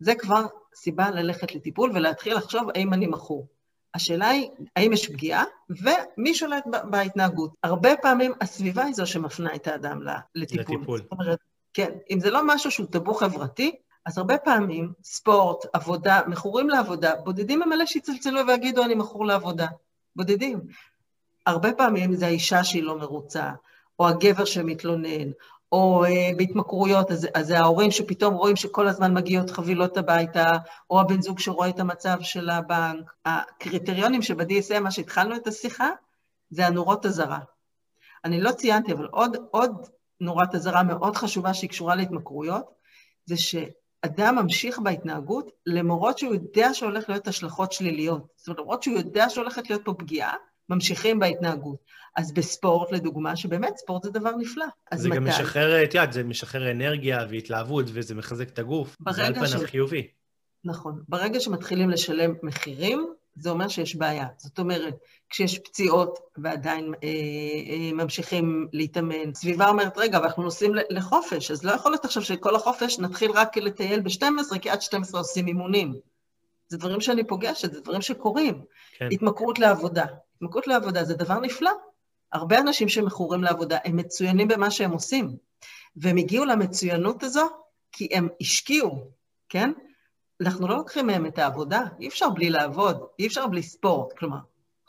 [0.00, 3.46] זה כבר סיבה ללכת לטיפול ולהתחיל לחשוב האם אני מכור.
[3.94, 7.50] השאלה היא, האם יש פגיעה, ומי שולט בהתנהגות.
[7.62, 10.00] הרבה פעמים הסביבה היא זו שמפנה את האדם
[10.34, 10.76] לטיפול.
[10.76, 10.98] לטיפול.
[10.98, 11.38] זאת אומרת,
[11.74, 17.16] כן, אם זה לא משהו שהוא טאבו חברתי, אז הרבה פעמים ספורט, עבודה, מכורים לעבודה,
[17.16, 19.66] בודדים הם אלה שיצלצלו ויגידו, אני מכור לעבודה.
[20.16, 20.60] בודדים.
[21.46, 23.50] הרבה פעמים זה האישה שהיא לא מרוצה,
[23.98, 25.30] או הגבר שמתלונן,
[25.72, 30.56] או uh, בהתמכרויות, אז, אז זה ההורים שפתאום רואים שכל הזמן מגיעות חבילות הביתה,
[30.90, 33.12] או הבן זוג שרואה את המצב של הבנק.
[33.24, 35.88] הקריטריונים שב-DSM, מה שהתחלנו את השיחה,
[36.50, 37.38] זה הנורות אזהרה.
[38.24, 39.88] אני לא ציינתי, אבל עוד, עוד
[40.20, 42.64] נורת אזהרה מאוד חשובה שהיא קשורה להתמכרויות,
[43.24, 48.26] זה שאדם ממשיך בהתנהגות למרות שהוא יודע שהולך להיות השלכות שליליות.
[48.36, 50.34] זאת אומרת, למרות שהוא יודע שהולכת להיות פה פגיעה,
[50.68, 51.78] ממשיכים בהתנהגות.
[52.16, 54.66] אז בספורט, לדוגמה, שבאמת ספורט זה דבר נפלא.
[54.90, 55.16] אז זה מתי?
[55.16, 58.96] גם משחרר, את יודעת, זה משחרר אנרגיה והתלהבות, וזה מחזק את הגוף.
[59.10, 60.08] זה על פניו חיובי.
[60.64, 61.02] נכון.
[61.08, 64.26] ברגע שמתחילים לשלם מחירים, זה אומר שיש בעיה.
[64.36, 64.94] זאת אומרת,
[65.30, 71.72] כשיש פציעות ועדיין אה, אה, ממשיכים להתאמן, סביבה אומרת, רגע, ואנחנו נוסעים לחופש, אז לא
[71.72, 75.94] יכול להיות עכשיו שכל החופש נתחיל רק לטייל ב-12, כי עד 12 עושים אימונים.
[76.68, 78.64] זה דברים שאני פוגשת, זה דברים שקורים.
[78.98, 79.08] כן.
[79.12, 80.04] התמכרות לעבודה.
[80.36, 81.70] התמכרות לעבודה זה דבר נפלא.
[82.32, 85.36] הרבה אנשים שמכורים לעבודה, הם מצוינים במה שהם עושים.
[85.96, 87.48] והם הגיעו למצוינות הזו
[87.92, 89.10] כי הם השקיעו,
[89.48, 89.72] כן?
[90.40, 94.38] אנחנו לא לוקחים מהם את העבודה, אי אפשר בלי לעבוד, אי אפשר בלי ספורט, כלומר,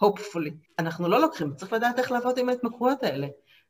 [0.04, 0.52] hopefully.
[0.80, 3.28] אנחנו לא לוקחים, צריך לדעת איך לעבוד עם ההתמכרויות האלה.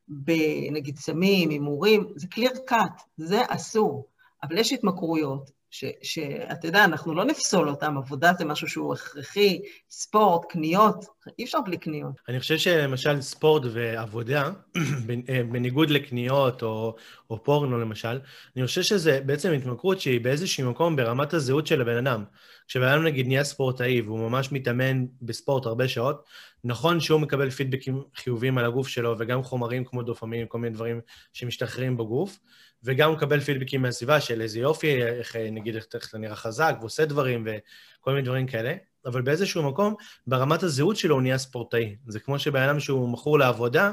[0.08, 4.06] בנגיד סמים, הימורים, זה clear cut, זה אסור.
[4.42, 10.44] אבל יש התמכרויות שאתה יודע, אנחנו לא נפסול אותם, עבודה זה משהו שהוא הכרחי, ספורט,
[10.48, 11.04] קניות,
[11.38, 12.12] אי אפשר בלי קניות.
[12.28, 14.50] אני חושב שלמשל ספורט ועבודה,
[15.28, 16.96] אה, בניגוד לקניות או,
[17.30, 18.20] או פורנו למשל,
[18.56, 22.24] אני חושב שזה בעצם התמכרות שהיא באיזשהו מקום ברמת הזהות של הבן אדם.
[22.68, 26.24] כשבן אדם נגיד נהיה ספורטאי והוא ממש מתאמן בספורט הרבה שעות,
[26.64, 31.00] נכון שהוא מקבל פידבקים חיוביים על הגוף שלו וגם חומרים כמו דופמין, כל מיני דברים
[31.32, 32.38] שמשתחררים בגוף,
[32.84, 37.46] וגם מקבל פידבקים מהסביבה של איזה יופי, איך נגיד איך אתה נראה חזק ועושה דברים
[37.46, 38.74] וכל מיני דברים כאלה,
[39.06, 39.94] אבל באיזשהו מקום,
[40.26, 41.96] ברמת הזהות שלו הוא נהיה ספורטאי.
[42.06, 43.92] זה כמו שבן אדם שהוא מכור לעבודה,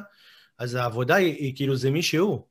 [0.58, 2.42] אז העבודה היא, היא כאילו זה מי שהוא.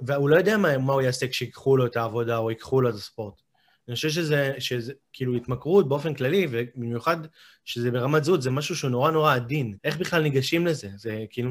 [0.00, 2.94] והוא לא יודע מה, מה הוא יעשה כשיקחו לו את העבודה או ייקחו לו את
[2.94, 3.41] הספורט.
[3.88, 7.16] אני חושב שזה, שזה כאילו התמכרות באופן כללי, ובמיוחד
[7.64, 9.76] שזה ברמת זהות, זה משהו שהוא נורא נורא עדין.
[9.84, 10.88] איך בכלל ניגשים לזה?
[10.96, 11.50] זה כאילו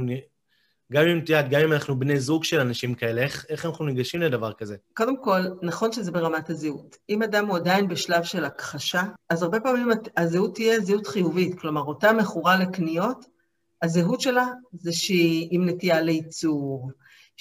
[0.92, 3.86] גם אם, את יודעת, גם אם אנחנו בני זוג של אנשים כאלה, איך, איך אנחנו
[3.86, 4.76] ניגשים לדבר כזה?
[4.94, 6.96] קודם כל, נכון שזה ברמת הזהות.
[7.10, 11.60] אם אדם הוא עדיין בשלב של הכחשה, אז הרבה פעמים הזהות תהיה זהות חיובית.
[11.60, 13.26] כלומר, אותה מכורה לקניות,
[13.82, 16.92] הזהות שלה זה שהיא עם נטייה לייצור,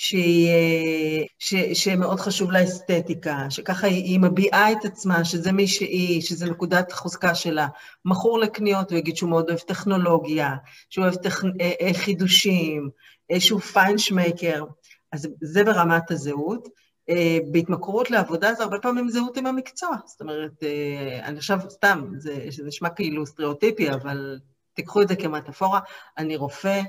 [0.02, 6.22] שהיא, ש, שמאוד חשוב לה אסתטיקה, שככה היא, היא מביעה את עצמה, שזה מי שהיא,
[6.22, 7.66] שזה נקודת החוזקה שלה.
[8.04, 10.56] מכור לקניות, הוא יגיד שהוא מאוד אוהב טכנולוגיה,
[10.90, 11.44] שהוא אוהב טכ...
[11.44, 12.90] אה, אה, חידושים,
[13.30, 14.64] איזשהו פיינשמעקער,
[15.12, 16.68] אז זה ברמת הזהות.
[17.10, 19.96] אה, בהתמכרות לעבודה זה הרבה פעמים זהות עם המקצוע.
[20.06, 24.38] זאת אומרת, אה, אני עכשיו, סתם, זה, זה נשמע כאילו סטריאוטיפי, אבל
[24.74, 25.80] תיקחו את זה כמטאפורה,
[26.18, 26.80] אני רופא,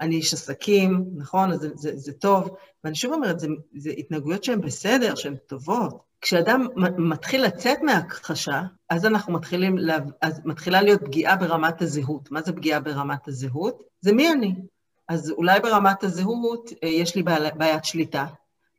[0.00, 1.58] אני איש עסקים, נכון?
[1.58, 2.56] זה, זה, זה טוב.
[2.84, 6.04] ואני שוב אומרת, זה, זה התנהגויות שהן בסדר, שהן טובות.
[6.20, 6.66] כשאדם
[6.98, 9.76] מתחיל לצאת מהכחשה, אז אנחנו מתחילים,
[10.20, 12.30] אז מתחילה להיות פגיעה ברמת הזהות.
[12.30, 13.82] מה זה פגיעה ברמת הזהות?
[14.00, 14.54] זה מי אני.
[15.08, 17.22] אז אולי ברמת הזהות אה, יש לי
[17.56, 18.26] בעיית שליטה.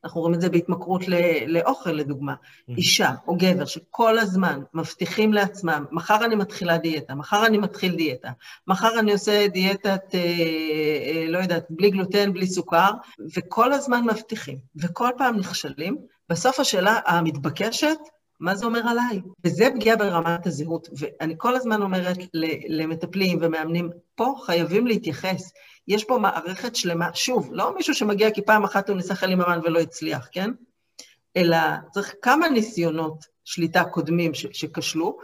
[0.05, 1.01] אנחנו רואים את זה בהתמכרות
[1.47, 2.33] לאוכל, לדוגמה.
[2.33, 2.77] Mm-hmm.
[2.77, 8.29] אישה או גבר שכל הזמן מבטיחים לעצמם, מחר אני מתחילה דיאטה, מחר אני מתחיל דיאטה,
[8.67, 12.91] מחר אני עושה דיאטת, אה, אה, לא יודעת, בלי גלוטן, בלי סוכר,
[13.37, 15.97] וכל הזמן מבטיחים, וכל פעם נכשלים.
[16.29, 17.97] בסוף השאלה המתבקשת,
[18.39, 19.21] מה זה אומר עליי?
[19.43, 20.89] וזה פגיעה ברמת הזהות.
[20.97, 22.17] ואני כל הזמן אומרת
[22.67, 25.51] למטפלים ומאמנים, פה חייבים להתייחס.
[25.87, 29.59] יש פה מערכת שלמה, שוב, לא מישהו שמגיע כי פעם אחת הוא ניסה חלים אמן
[29.63, 30.51] ולא הצליח, כן?
[31.37, 31.57] אלא
[31.91, 35.17] צריך כמה ניסיונות שליטה קודמים שכשלו,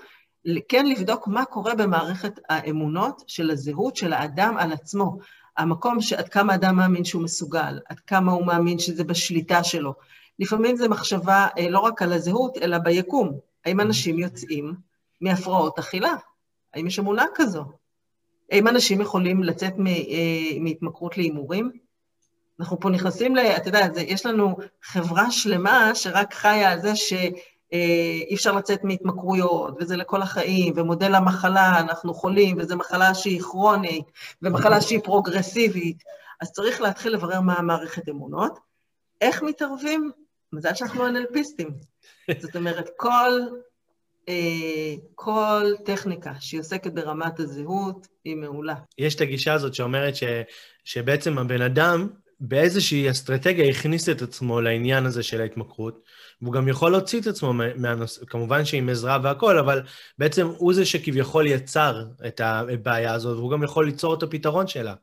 [0.69, 5.17] כן לבדוק מה קורה במערכת האמונות של הזהות של האדם על עצמו.
[5.57, 9.93] המקום שעד כמה אדם מאמין שהוא מסוגל, עד כמה הוא מאמין שזה בשליטה שלו.
[10.39, 13.39] לפעמים זו מחשבה אה, לא רק על הזהות, אלא ביקום.
[13.65, 13.79] האם.
[13.79, 14.73] אנשים יוצאים
[15.21, 16.13] מהפרעות אכילה?
[16.73, 17.65] האם יש אמונה כזו?
[18.51, 21.71] האם אנשים יכולים לצאת אה, מהתמכרות להימורים?
[22.59, 23.39] אנחנו פה נכנסים ל...
[23.39, 27.31] אתה יודע, יש לנו חברה שלמה שרק חיה על זה שאי
[27.73, 34.11] אה, אפשר לצאת מהתמכרויות, וזה לכל החיים, ומודל המחלה, אנחנו חולים, וזו מחלה שהיא כרונית,
[34.41, 36.03] ומחלה שהיא פרוגרסיבית.
[36.41, 38.59] אז צריך להתחיל לברר מה המערכת אמונות.
[39.21, 40.11] איך מתערבים?
[40.53, 41.69] מזל שאנחנו אנלפיסטים.
[42.41, 43.31] זאת אומרת, כל
[45.15, 48.75] כל טכניקה שהיא עוסקת ברמת הזהות היא מעולה.
[48.97, 50.23] יש את הגישה הזאת שאומרת ש,
[50.83, 52.07] שבעצם הבן אדם
[52.39, 56.03] באיזושהי אסטרטגיה הכניס את עצמו לעניין הזה של ההתמכרות,
[56.41, 59.81] והוא גם יכול להוציא את עצמו מהנושא, כמובן שעם עזרה והכול, אבל
[60.17, 64.93] בעצם הוא זה שכביכול יצר את הבעיה הזאת, והוא גם יכול ליצור את הפתרון שלה.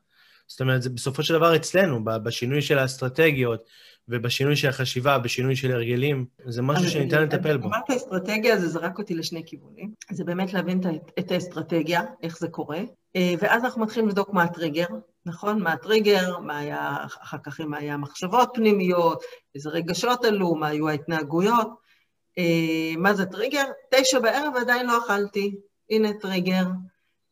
[0.47, 3.65] זאת אומרת, זה בסופו של דבר אצלנו, בשינוי של האסטרטגיות,
[4.09, 7.69] ובשינוי של החשיבה, בשינוי של הרגלים, זה משהו שניתן לטפל בו.
[7.69, 9.93] אמרת אסטרטגיה, זה זרק אותי לשני כיוונים.
[10.11, 10.81] זה באמת להבין
[11.19, 12.81] את האסטרטגיה, איך זה קורה,
[13.17, 14.87] אה, ואז אנחנו מתחילים לבדוק מה הטריגר,
[15.27, 15.63] נכון?
[15.63, 19.23] מה הטריגר, מה היה, אחר כך מה היה מחשבות פנימיות,
[19.55, 21.69] איזה רגשות עלו, מה היו ההתנהגויות.
[22.39, 23.65] אה, מה זה טריגר?
[23.91, 25.55] תשע בערב ועדיין לא אכלתי.
[25.91, 26.65] הנה טריגר.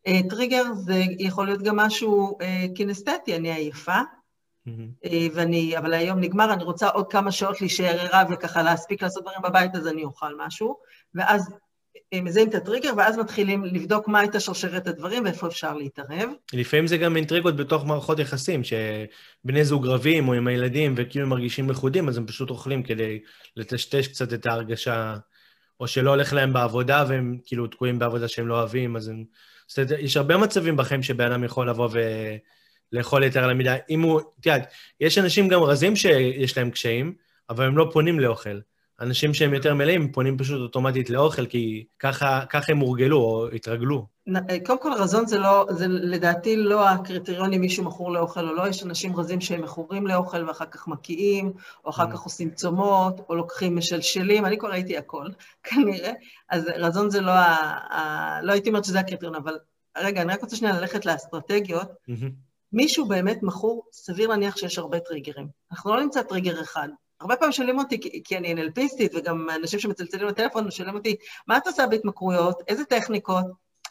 [0.06, 2.38] אה, טריגר זה יכול להיות גם משהו
[2.74, 4.00] קינסתטי, אני עייפה,
[4.66, 5.08] Mm-hmm.
[5.34, 9.38] ואני, אבל היום נגמר, אני רוצה עוד כמה שעות להישאר ערה וככה להספיק לעשות דברים
[9.44, 10.76] בבית, אז אני אוכל משהו.
[11.14, 11.50] ואז
[12.14, 16.30] מזהים את הטריגר, ואז מתחילים לבדוק מה הייתה שרשרת הדברים ואיפה אפשר להתערב.
[16.52, 21.30] לפעמים זה גם אינטריגות בתוך מערכות יחסים, שבני זוג רבים או עם הילדים וכאילו הם
[21.30, 23.20] מרגישים לכודים, אז הם פשוט אוכלים כדי
[23.56, 25.16] לטשטש קצת את ההרגשה,
[25.80, 29.24] או שלא הולך להם בעבודה והם כאילו תקועים בעבודה שהם לא אוהבים, אז הם...
[29.66, 31.88] זאת אומרת, יש הרבה מצבים בחיים שבן אדם יכול לבוא
[32.92, 33.74] ולאכול יותר על המידה.
[33.90, 37.14] אם הוא, את יודעת, יש אנשים גם רזים שיש להם קשיים,
[37.50, 38.58] אבל הם לא פונים לאוכל.
[39.00, 44.06] אנשים שהם יותר מלאים פונים פשוט אוטומטית לאוכל, כי ככה, ככה הם הורגלו או התרגלו.
[44.66, 48.68] קודם כל, רזון זה לא, זה לדעתי לא הקריטריון אם מישהו מכור לאוכל או לא,
[48.68, 51.52] יש אנשים רזים שהם מכורים לאוכל ואחר כך מקיאים,
[51.84, 55.26] או אחר כך עושים צומות, או לוקחים משלשלים, אני כבר ראיתי הכל,
[55.64, 56.12] כנראה,
[56.50, 57.54] אז רזון זה לא ה...
[57.94, 59.58] ה לא הייתי אומרת שזה הקריטריון, אבל
[59.98, 61.88] רגע, אני רק רוצה שנייה ללכת לאסטרטגיות.
[62.76, 65.48] מישהו באמת מכור, סביר להניח שיש הרבה טריגרים.
[65.72, 66.88] אנחנו לא נמצא טריגר אחד.
[67.20, 71.66] הרבה פעמים שואלים אותי, כי אני אנלפיסטית, וגם אנשים שמצלצלים לטלפון שואלים אותי, מה את
[71.66, 72.62] עושה בהתמכרויות?
[72.68, 73.44] איזה טכניקות?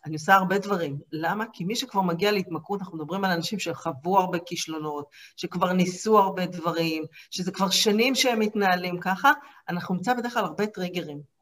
[0.06, 0.98] אני עושה הרבה דברים.
[1.12, 1.46] למה?
[1.54, 6.46] כי מי שכבר מגיע להתמכרות, אנחנו מדברים על אנשים שחוו הרבה כישלונות, שכבר ניסו הרבה
[6.46, 9.32] דברים, שזה כבר שנים שהם מתנהלים ככה,
[9.70, 11.35] אנחנו נמצא בדרך כלל הרבה טריגרים.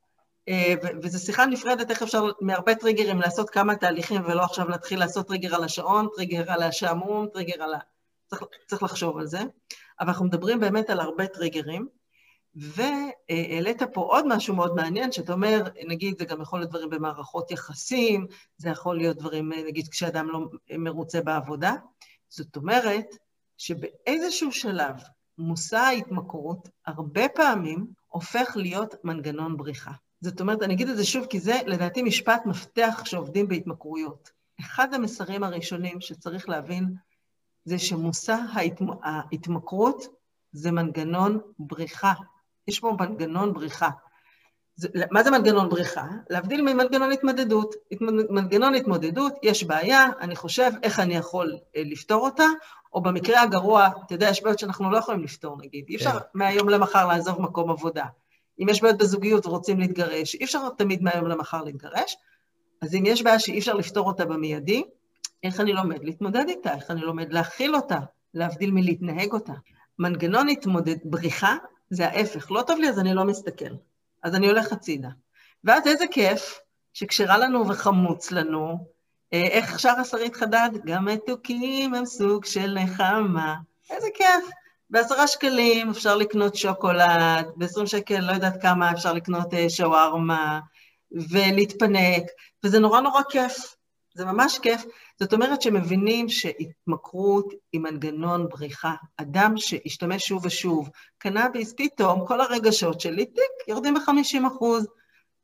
[0.50, 5.28] אה, וזו שיחה נפרדת, איך אפשר מהרבה טריגרים לעשות כמה תהליכים, ולא עכשיו להתחיל לעשות
[5.28, 7.78] טריגר על השעון, טריגר על השעמום, טריגר על ה...
[8.28, 9.40] צריך, צריך לחשוב על זה.
[10.00, 11.88] אבל אנחנו מדברים באמת על הרבה טריגרים,
[12.56, 17.52] והעלית פה עוד משהו מאוד מעניין, שאתה אומר, נגיד, זה גם יכול להיות דברים במערכות
[17.52, 18.28] יחסים,
[18.58, 20.40] זה יכול להיות דברים, נגיד, כשאדם לא
[20.78, 21.74] מרוצה בעבודה.
[22.30, 23.06] זאת אומרת,
[23.58, 24.96] שבאיזשהו שלב
[25.38, 29.92] מושא ההתמכרות, הרבה פעמים הופך להיות מנגנון בריחה.
[30.24, 34.32] זאת אומרת, אני אגיד את זה שוב, כי זה לדעתי משפט מפתח שעובדים בהתמכרויות.
[34.60, 36.96] אחד המסרים הראשונים שצריך להבין
[37.66, 38.38] זה שמושא
[39.04, 40.06] ההתמכרות
[40.52, 42.14] זה מנגנון בריחה.
[42.68, 43.90] יש פה מנגנון בריחה.
[44.76, 46.08] זה, מה זה מנגנון בריחה?
[46.30, 47.76] להבדיל ממנגנון התמודדות.
[48.30, 52.46] מנגנון התמודדות, יש בעיה, אני חושב איך אני יכול אה, לפתור אותה,
[52.94, 55.86] או במקרה הגרוע, אתה יודע, יש בעיות שאנחנו לא יכולים לפתור, נגיד.
[55.90, 56.26] אי אפשר כן.
[56.34, 58.06] מהיום למחר לעזוב מקום עבודה.
[58.60, 62.18] אם יש בעיות בזוגיות ורוצים להתגרש, אי אפשר תמיד מהיום למחר להתגרש.
[62.82, 64.84] אז אם יש בעיה שאי אפשר לפתור אותה במיידי,
[65.44, 68.00] איך אני לומד להתמודד איתה, איך אני לומד להכיל אותה,
[68.34, 69.54] להבדיל מלהתנהג אותה.
[70.00, 71.56] מנגנון התמודד, בריחה
[71.90, 73.76] זה ההפך, לא טוב לי אז אני לא מסתכל,
[74.24, 75.10] אז אני הולך הצידה.
[75.64, 76.60] ואז איזה כיף
[76.94, 78.88] שכשרע לנו וחמוץ לנו,
[79.34, 80.70] אה, איך שר השרית חדד?
[80.86, 83.56] גם מתוקים הם סוג של נחמה.
[83.90, 84.50] איזה כיף.
[84.90, 90.60] בעשרה שקלים אפשר לקנות שוקולד, בעשרים שקל לא יודעת כמה אפשר לקנות אה, שווארמה,
[91.14, 92.24] ולהתפנק,
[92.64, 93.76] וזה נורא נורא כיף.
[94.16, 94.86] זה ממש כיף.
[95.20, 98.96] זאת אומרת שמבינים שהתמכרות היא מנגנון בריחה.
[99.18, 104.88] אדם שהשתמש שוב ושוב, קנאביס, פתאום כל הרגשות שלי, טיק, יורדים ב-50 אחוז.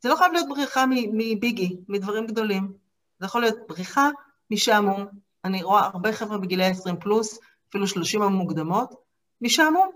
[0.01, 2.73] זה לא חייב להיות בריחה מביגי, מדברים גדולים.
[3.19, 4.09] זה יכול להיות בריחה
[4.51, 5.05] משעמום.
[5.45, 8.93] אני רואה הרבה חבר'ה בגילי 20 פלוס, אפילו 30 המוקדמות,
[9.41, 9.91] משעמום.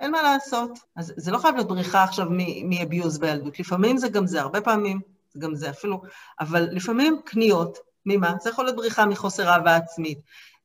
[0.00, 0.78] אין מה לעשות.
[0.96, 2.26] אז זה לא חייב להיות בריחה עכשיו
[2.64, 3.60] מאביוז בילדות.
[3.60, 5.00] לפעמים זה גם זה, הרבה פעמים
[5.32, 6.02] זה גם זה אפילו,
[6.40, 8.34] אבל לפעמים קניות, ממה?
[8.40, 10.18] זה יכול להיות בריחה מחוסר אהבה עצמית.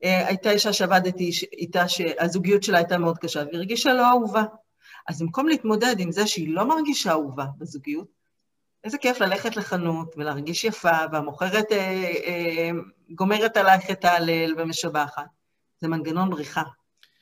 [0.03, 4.43] אה, הייתה אישה שעבדתי איתה שהזוגיות שלה הייתה מאוד קשה, והיא הרגישה לא אהובה.
[5.07, 8.07] אז במקום להתמודד עם זה שהיא לא מרגישה אהובה בזוגיות,
[8.83, 11.77] איזה כיף ללכת לחנות ולהרגיש יפה, והמוכרת אה,
[12.25, 12.69] אה,
[13.09, 15.25] גומרת עלייך את ההלל ומשבחת.
[15.81, 16.63] זה מנגנון בריחה,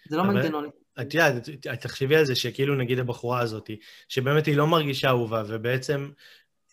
[0.09, 0.33] זה לא אבל...
[0.33, 0.69] מנגנון...
[1.01, 1.49] את יודעת,
[1.81, 3.69] תחשבי על זה שכאילו נגיד הבחורה הזאת,
[4.09, 6.09] שבאמת היא לא מרגישה אהובה, ובעצם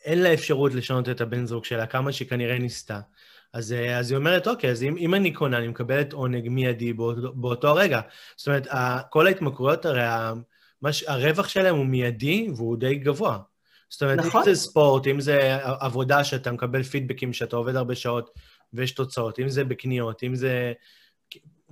[0.05, 2.29] אין לה אפשרות לשנות את הבן זוג שלה, כמה שהיא
[2.61, 3.01] ניסתה.
[3.53, 6.93] אז, אה, אז היא אומרת, אוקיי, אז אם, אם אני קונה, אני מקבלת עונג מיידי
[6.93, 8.01] באותו, באותו הרגע.
[8.37, 8.67] זאת אומרת,
[9.11, 13.39] כל ההתמכרויות, הרי המש, הרווח שלהם הוא מיידי והוא די גבוה.
[13.89, 14.41] זאת אומרת, נכון.
[14.41, 18.31] אם זה ספורט, אם זה עבודה שאתה מקבל פידבקים, שאתה עובד הרבה שעות
[18.73, 20.73] ויש תוצאות, אם זה בקניות, אם זה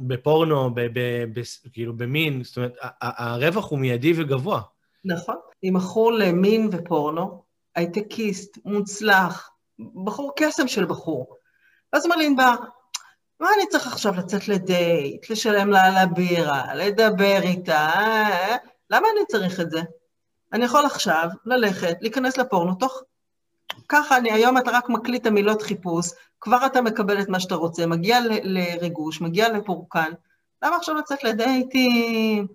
[0.00, 0.98] בפורנו, ב, ב,
[1.34, 1.40] ב,
[1.72, 4.60] כאילו במין, זאת אומרת, הרווח הוא מיידי וגבוה.
[5.04, 5.36] נכון.
[5.64, 7.42] אם מכור למין ופורנו,
[7.74, 9.50] הייטקיסט, מוצלח,
[10.04, 11.36] בחור קסם של בחור.
[11.92, 12.54] ואז אומר לי ענבר,
[13.40, 18.56] מה אני צריך עכשיו לצאת לדייט, לשלם לה על הבירה, לדבר איתה, אה?
[18.90, 19.80] למה אני צריך את זה?
[20.52, 23.02] אני יכול עכשיו ללכת, להיכנס לפורנו, תוך...
[23.88, 26.06] ככה אני, היום אתה רק מקליט את המילות חיפוש,
[26.40, 30.10] כבר אתה מקבל את מה שאתה רוצה, מגיע לריגוש, מגיע לפורקן,
[30.62, 32.46] למה עכשיו לצאת לדייטים?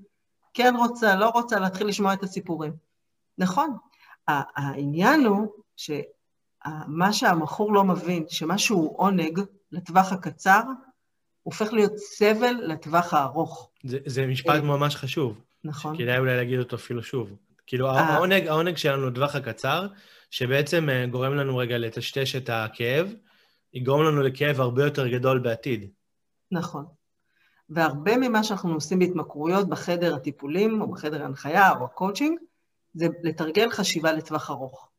[0.53, 2.73] כן רוצה, לא רוצה, להתחיל לשמוע את הסיפורים.
[3.37, 3.77] נכון,
[4.27, 5.47] העניין הוא
[5.77, 10.61] שמה שהמכור לא מבין, שמה שהוא עונג לטווח הקצר,
[11.43, 13.69] הופך להיות סבל לטווח הארוך.
[13.83, 15.41] זה, זה משפט ממש חשוב.
[15.63, 15.97] נכון.
[15.97, 17.29] כדאי אולי להגיד אותו אפילו שוב.
[17.67, 19.87] כאילו, העונג, העונג שלנו לטווח הקצר,
[20.35, 23.13] שבעצם אה, גורם לנו רגע לטשטש את הכאב,
[23.73, 25.89] יגרום לנו לכאב הרבה יותר גדול בעתיד.
[26.51, 26.85] נכון.
[27.69, 32.39] והרבה ממה שאנחנו עושים בהתמכרויות בחדר הטיפולים, או בחדר ההנחיה, או הקואוצ'ינג,
[32.93, 34.89] זה לתרגל חשיבה לטווח ארוך.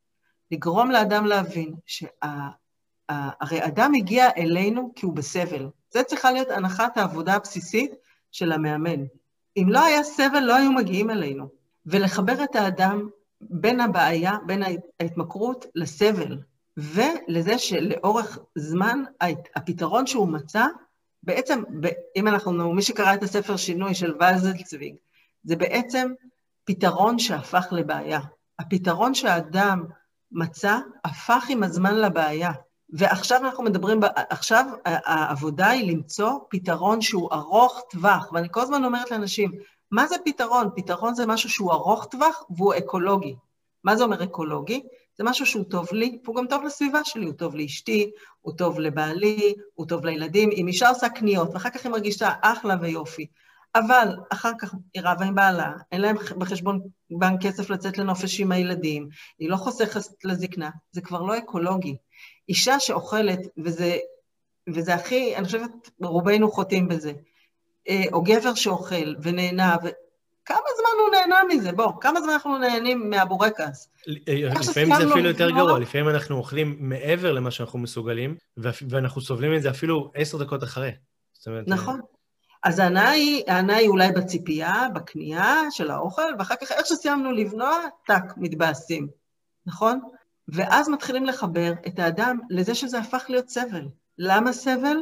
[0.50, 5.68] לגרום לאדם להבין שהרי אדם הגיע אלינו כי הוא בסבל.
[5.90, 7.94] זה צריכה להיות הנחת העבודה הבסיסית
[8.32, 9.04] של המאמן.
[9.56, 11.48] אם לא היה סבל, לא היו מגיעים אלינו.
[11.86, 13.08] ולחבר את האדם
[13.50, 14.62] בין הבעיה, בין
[15.00, 16.38] ההתמכרות לסבל,
[16.76, 19.02] ולזה שלאורך זמן
[19.56, 20.64] הפתרון שהוא מצא,
[21.22, 21.62] בעצם,
[22.16, 24.94] אם אנחנו, מי שקרא את הספר שינוי של ולזלצוויג,
[25.44, 26.12] זה בעצם
[26.64, 28.20] פתרון שהפך לבעיה.
[28.58, 29.84] הפתרון שהאדם
[30.32, 32.52] מצא הפך עם הזמן לבעיה.
[32.90, 39.10] ועכשיו אנחנו מדברים, עכשיו העבודה היא למצוא פתרון שהוא ארוך טווח, ואני כל הזמן אומרת
[39.10, 39.52] לאנשים,
[39.90, 40.68] מה זה פתרון?
[40.76, 43.34] פתרון זה משהו שהוא ארוך טווח והוא אקולוגי.
[43.84, 44.82] מה זה אומר אקולוגי?
[45.18, 48.80] זה משהו שהוא טוב לי, והוא גם טוב לסביבה שלי, הוא טוב לאשתי, הוא טוב
[48.80, 50.50] לבעלי, הוא טוב לילדים.
[50.52, 53.26] אם אישה עושה קניות, ואחר כך היא מרגישה אחלה ויופי,
[53.74, 58.52] אבל אחר כך היא רבה עם בעלה, אין להם בחשבון בנק כסף לצאת לנופש עם
[58.52, 61.96] הילדים, היא לא חוסכת לזקנה, זה כבר לא אקולוגי.
[62.48, 63.96] אישה שאוכלת, וזה,
[64.68, 65.70] וזה הכי, אני חושבת,
[66.02, 67.12] רובנו חוטאים בזה,
[68.12, 69.88] או גבר שאוכל ונהנה, ו...
[70.44, 71.72] כמה זמן הוא נהנה מזה?
[71.72, 73.88] בוא, כמה זמן אנחנו נהנים מהבורקס?
[74.28, 79.52] אה, לפעמים זה אפילו יותר גרוע, לפעמים אנחנו אוכלים מעבר למה שאנחנו מסוגלים, ואנחנו סובלים
[79.52, 80.90] מזה אפילו עשר דקות אחרי.
[81.66, 82.00] נכון.
[82.62, 87.72] אז ההנאה היא, ההנאה היא אולי בציפייה, בקנייה של האוכל, ואחר כך איך שסיימנו לבנוע,
[88.06, 89.08] טאק, מתבאסים,
[89.66, 90.00] נכון?
[90.48, 93.88] ואז מתחילים לחבר את האדם לזה שזה הפך להיות סבל.
[94.18, 94.96] למה סבל?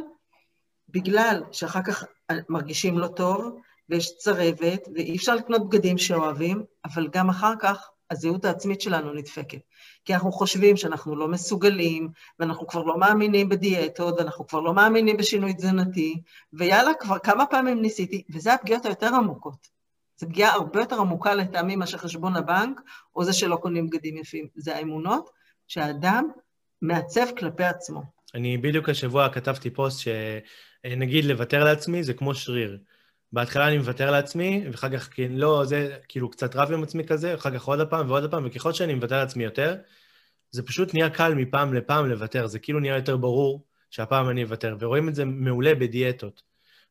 [0.89, 2.03] בגלל שאחר כך
[2.49, 3.59] מרגישים לא טוב,
[3.89, 9.59] ויש צרבת, ואי אפשר לקנות בגדים שאוהבים, אבל גם אחר כך הזהות העצמית שלנו נדפקת.
[10.05, 12.09] כי אנחנו חושבים שאנחנו לא מסוגלים,
[12.39, 16.21] ואנחנו כבר לא מאמינים בדיאטות, ואנחנו כבר לא מאמינים בשינוי תזונתי,
[16.53, 19.67] ויאללה, כבר כמה פעמים ניסיתי, וזה הפגיעות היותר עמוקות.
[20.17, 22.81] זו פגיעה הרבה יותר עמוקה לטעמי מאשר חשבון הבנק,
[23.15, 24.47] או זה שלא קונים בגדים יפים.
[24.55, 25.29] זה האמונות
[25.67, 26.29] שהאדם
[26.81, 28.01] מעצב כלפי עצמו.
[28.35, 29.99] אני בדיוק השבוע כתבתי פוסט
[30.89, 32.77] שנגיד לוותר לעצמי זה כמו שריר.
[33.31, 37.51] בהתחלה אני מוותר לעצמי, ואחר כך לא, זה כאילו קצת רב עם עצמי כזה, אחר
[37.51, 39.75] כך עוד פעם ועוד פעם, וככל שאני מוותר לעצמי יותר,
[40.51, 44.75] זה פשוט נהיה קל מפעם לפעם לוותר, זה כאילו נהיה יותר ברור שהפעם אני אוותר,
[44.79, 46.41] ורואים את זה מעולה בדיאטות.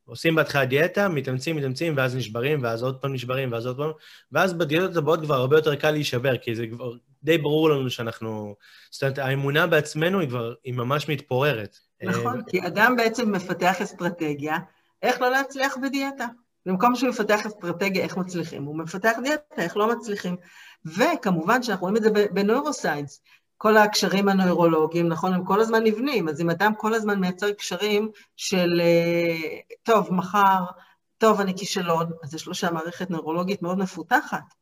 [0.07, 3.91] עושים בהתחלה דיאטה, מתאמצים, מתאמצים, ואז נשברים, ואז עוד פעם נשברים, ואז עוד פעם,
[4.33, 8.57] ואז בדיאטות הבאות כבר הרבה יותר קל להישבר, כי זה כבר די ברור לנו שאנחנו...
[8.91, 11.79] זאת אומרת, האמונה בעצמנו היא כבר, היא ממש מתפוררת.
[12.05, 14.59] נכון, כי אדם בעצם מפתח אסטרטגיה,
[15.03, 16.27] איך לא להצליח בדיאטה.
[16.67, 20.37] במקום שהוא יפתח אסטרטגיה איך מצליחים, הוא מפתח דיאטה איך לא מצליחים.
[20.85, 23.21] וכמובן שאנחנו רואים את זה בנוירוסיינס,
[23.57, 28.11] כל הקשרים הנוירולוגיים, נכון, הם כל הזמן נבנים, אז אם אדם כל הזמן מייצר קשרים
[28.37, 30.65] של, אה, טוב, מחר,
[31.19, 34.55] טוב, אני כישלון, אז יש לו שם מערכת נוירולוגית מאוד מפותחת.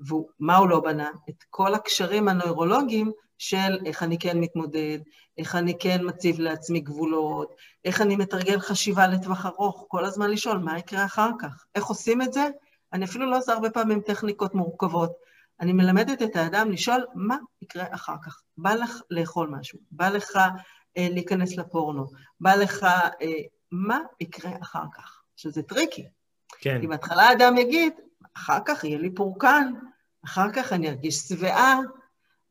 [0.00, 1.10] ומה הוא לא בנה?
[1.30, 4.98] את כל הקשרים הנוירולוגיים של איך אני כן מתמודד,
[5.38, 10.58] איך אני כן מציב לעצמי גבולות, איך אני מתרגל חשיבה לטווח ארוך, כל הזמן לשאול
[10.58, 11.64] מה יקרה אחר כך.
[11.74, 12.48] איך עושים את זה?
[12.92, 15.12] אני אפילו לא עושה הרבה פעמים טכניקות מורכבות.
[15.60, 18.42] אני מלמדת את האדם לשאול מה יקרה אחר כך.
[18.56, 20.36] בא לך לאכול משהו, בא לך
[20.96, 22.06] אה, להיכנס לפורנו,
[22.40, 23.26] בא לך, אה,
[23.72, 25.22] מה יקרה אחר כך?
[25.36, 26.06] שזה tricky.
[26.60, 26.80] כן.
[26.80, 27.92] כי בהתחלה האדם יגיד,
[28.36, 29.72] אחר כך יהיה לי פורקן,
[30.24, 31.78] אחר כך אני ארגיש שבעה,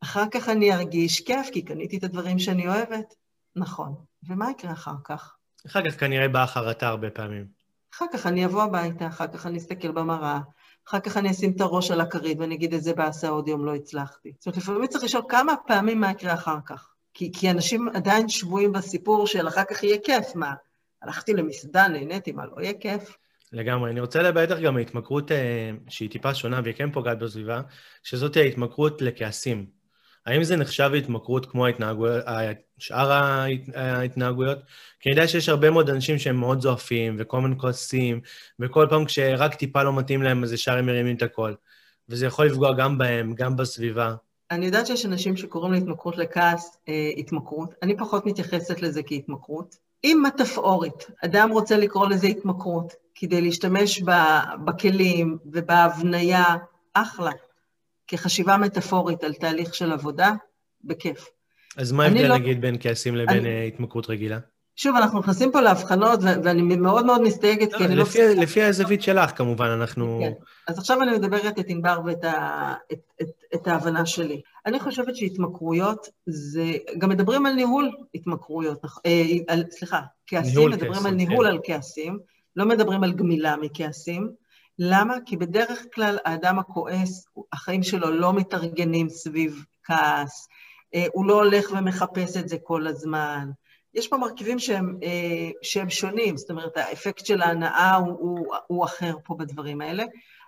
[0.00, 3.14] אחר כך אני ארגיש כיף, כי קניתי את הדברים שאני אוהבת.
[3.56, 3.94] נכון.
[4.28, 5.36] ומה יקרה אחר כך?
[5.66, 7.46] אחר כך כנראה באה חרטה הרבה פעמים.
[7.94, 10.40] אחר כך אני אבוא הביתה, אחר כך אני אסתכל במראה,
[10.88, 13.74] אחר כך אני אשים את הראש על הכרית ואני אגיד, איזה באסה עוד יום לא
[13.74, 14.32] הצלחתי.
[14.38, 16.88] זאת אומרת, לפעמים צריך לשאול כמה פעמים מה יקרה אחר כך.
[17.14, 20.54] כי, כי אנשים עדיין שבויים בסיפור של אחר כך יהיה כיף, מה?
[21.02, 23.16] הלכתי למסעדה, נהניתי, מה, לא יהיה כיף?
[23.52, 23.90] לגמרי.
[23.90, 27.60] אני רוצה לדבר איתך גם על התמכרות אה, שהיא טיפה שונה והיא כן פוגעת בסביבה,
[28.02, 29.77] שזאת ההתמכרות לכעסים.
[30.28, 32.24] האם זה נחשב התמכרות כמו ההתנהגויות,
[32.78, 33.12] שאר
[33.74, 34.58] ההתנהגויות?
[35.00, 38.20] כי אני יודע שיש הרבה מאוד אנשים שהם מאוד זועפים, וכל הזמן כועסים,
[38.60, 41.54] וכל פעם כשרק טיפה לא מתאים להם, אז ישר הם מרימים את הכל.
[42.08, 44.14] וזה יכול לפגוע גם בהם, גם בסביבה.
[44.50, 47.74] אני יודעת שיש אנשים שקוראים להתמכרות לכעס אה, התמכרות.
[47.82, 49.76] אני פחות מתייחסת לזה כהתמכרות.
[50.04, 54.02] אם מטאפורית, אדם רוצה לקרוא לזה התמכרות, כדי להשתמש
[54.64, 56.44] בכלים ובהבניה,
[56.94, 57.30] אחלה.
[58.08, 60.32] כחשיבה מטאפורית על תהליך של עבודה,
[60.84, 61.28] בכיף.
[61.76, 62.38] אז מה ההבדל, לא...
[62.38, 63.48] נגיד, בין כעסים לבין אני...
[63.48, 64.38] אה, התמכרות רגילה?
[64.76, 68.02] שוב, אנחנו נכנסים פה להבחנות, ואני מאוד מאוד מסתייגת, כי אני לא...
[68.02, 70.20] לפי, לפי הזווית שלך, כמובן, אנחנו...
[70.22, 70.32] כן.
[70.68, 74.40] אז עכשיו אני מדברת את ענבר ואת ה, את, את, את ההבנה שלי.
[74.66, 76.72] אני חושבת שהתמכרויות זה...
[76.98, 81.52] גם מדברים על ניהול התמכרויות, אה, על, סליחה, כעסים, מדברים כעסים, על ניהול כן.
[81.52, 82.18] על כעסים,
[82.56, 84.30] לא מדברים על גמילה מכעסים.
[84.78, 85.14] למה?
[85.26, 90.48] כי בדרך כלל האדם הכועס, החיים שלו לא מתארגנים סביב כעס,
[90.94, 93.50] אה, הוא לא הולך ומחפש את זה כל הזמן.
[93.94, 98.84] יש פה מרכיבים שהם, אה, שהם שונים, זאת אומרת, האפקט של ההנאה הוא, הוא, הוא
[98.84, 100.04] אחר פה בדברים האלה.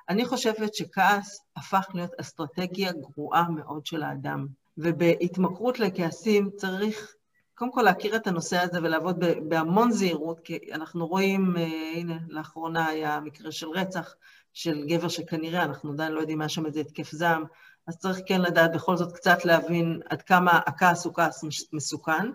[0.09, 4.47] אני חושבת שכעס הפך להיות אסטרטגיה גרועה מאוד של האדם,
[4.78, 7.14] ובהתמכרות לכעסים צריך
[7.61, 12.87] קודם כל להכיר את הנושא הזה ולעבוד בהמון זהירות, כי אנחנו רואים, אה, הנה, לאחרונה
[12.87, 14.15] היה מקרה של רצח
[14.53, 17.45] של גבר שכנראה, אנחנו עדיין לא יודעים מה שם איזה התקף זעם,
[17.87, 22.31] אז צריך כן לדעת בכל זאת קצת להבין עד כמה הכעס הוא כעס מסוכן.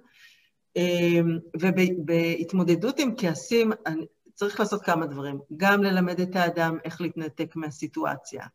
[0.76, 3.72] אמ, ובהתמודדות עם כעסים
[4.34, 5.40] צריך לעשות כמה דברים.
[5.58, 8.46] גם ללמד את האדם איך להתנתק מהסיטואציה,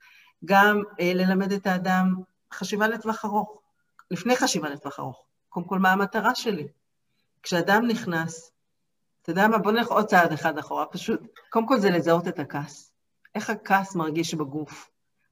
[0.45, 2.15] גם אה, ללמד את האדם
[2.53, 3.61] חשיבה לטווח ארוך,
[4.11, 5.30] לפני חשיבה לטווח ארוך.
[5.51, 6.69] קודם כל, מה המטרה שלי?
[7.43, 8.53] כשאדם נכנס,
[9.23, 9.59] אתה יודע מה?
[9.59, 11.21] בוא נלך עוד צעד אחד אחורה, פשוט.
[11.51, 12.93] קודם כל זה לזהות את הכעס.
[13.35, 14.91] איך הכעס מרגיש בגוף?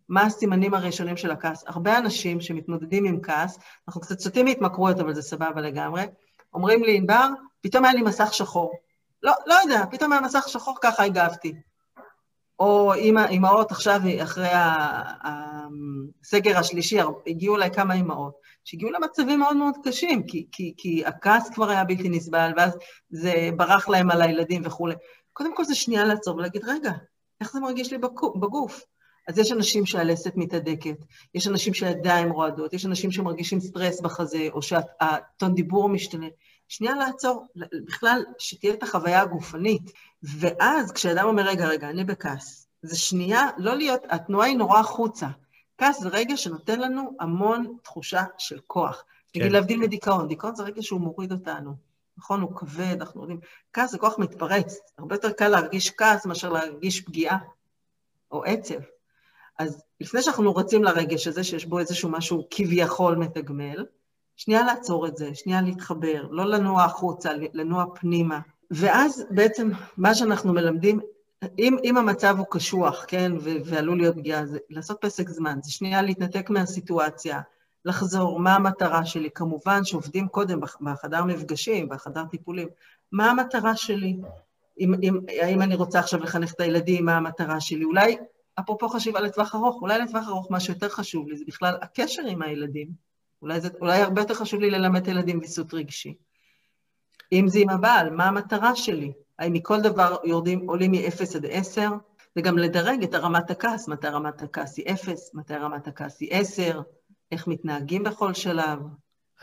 [0.09, 1.65] מה הסימנים הראשונים של הכעס?
[1.67, 3.59] הרבה אנשים שמתמודדים עם כעס,
[3.89, 6.03] אנחנו קצת סוטים מהתמכרויות, אבל זה סבבה לגמרי,
[6.55, 7.27] אומרים לי, ענבר,
[7.61, 8.73] פתאום היה לי מסך שחור.
[9.23, 11.55] לא, לא יודע, פתאום היה מסך שחור, ככה הגבתי.
[12.59, 12.95] או
[13.29, 14.49] אימהות עכשיו, אחרי
[15.23, 18.35] הסגר השלישי, הגיעו אליי כמה אימהות,
[18.69, 22.77] שהגיעו למצבים מאוד מאוד קשים, כי, כי, כי הכעס כבר היה בלתי נסבל, ואז
[23.11, 24.95] זה ברח להם על הילדים וכולי.
[25.33, 26.93] קודם כל זה שנייה לעצור ולהגיד, רגע,
[27.41, 27.99] איך זה מרגיש לי
[28.41, 28.85] בגוף?
[29.29, 30.97] אז יש אנשים שהלסת מתהדקת,
[31.35, 36.27] יש אנשים שהידיים רועדות, יש אנשים שמרגישים סטרס בחזה, או שהטון דיבור משתנה.
[36.69, 37.47] שנייה לעצור,
[37.87, 39.93] בכלל, שתהיה את החוויה הגופנית.
[40.23, 45.27] ואז כשאדם אומר, רגע, רגע, אני בכעס, זה שנייה, לא להיות, התנועה היא נורא החוצה.
[45.79, 49.05] כעס זה רגע שנותן לנו המון תחושה של כוח.
[49.33, 49.41] כן.
[49.41, 51.75] נגיד להבדיל מדיכאון, דיכאון זה רגע שהוא מוריד אותנו.
[52.19, 53.41] נכון, הוא כבד, אנחנו יודעים.
[53.73, 54.79] כעס זה כוח מתפרץ.
[54.99, 57.39] הרבה יותר קל להרגיש כעס מאשר להרגיש פגיעה
[58.31, 58.79] או עצב.
[59.59, 63.87] אז לפני שאנחנו רצים לרגש הזה, שיש בו איזשהו משהו כביכול מתגמל,
[64.37, 68.41] שנייה לעצור את זה, שנייה להתחבר, לא לנוע החוצה, לנוע פנימה.
[68.71, 71.01] ואז בעצם מה שאנחנו מלמדים,
[71.59, 75.73] אם, אם המצב הוא קשוח, כן, ו- ועלול להיות פגיעה, זה לעשות פסק זמן, זה
[75.73, 77.41] שנייה להתנתק מהסיטואציה,
[77.85, 79.31] לחזור, מה המטרה שלי?
[79.35, 82.69] כמובן שעובדים קודם בחדר מפגשים, בחדר טיפולים,
[83.13, 84.17] מה המטרה שלי?
[84.81, 87.85] אם, אם, האם אני רוצה עכשיו לחנך את הילדים, מה המטרה שלי?
[87.85, 88.17] אולי
[88.61, 92.43] אפרופו חשיבה לטווח ארוך, אולי לטווח ארוך מה שיותר חשוב לי זה בכלל הקשר עם
[92.43, 92.89] הילדים.
[93.43, 96.15] אולי, זה, אולי הרבה יותר חשוב לי ללמד את הילדים ויסות רגשי.
[97.33, 99.13] אם זה עם הבעל, מה המטרה שלי?
[99.39, 101.91] האם מכל דבר יורדים, עולים מ-0 עד 10?
[102.37, 106.81] וגם לדרג את הרמת הכעס, מתי רמת הכעס היא 0, מתי רמת הכעס היא 10,
[107.33, 108.79] איך מתנהגים בכל שלב.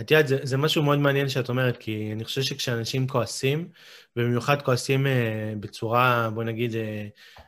[0.02, 3.70] את יודעת, זה, זה משהו מאוד מעניין שאת אומרת, כי אני חושב שכשאנשים כועסים,
[4.16, 7.08] ובמיוחד כועסים אה, בצורה, בוא נגיד, אה,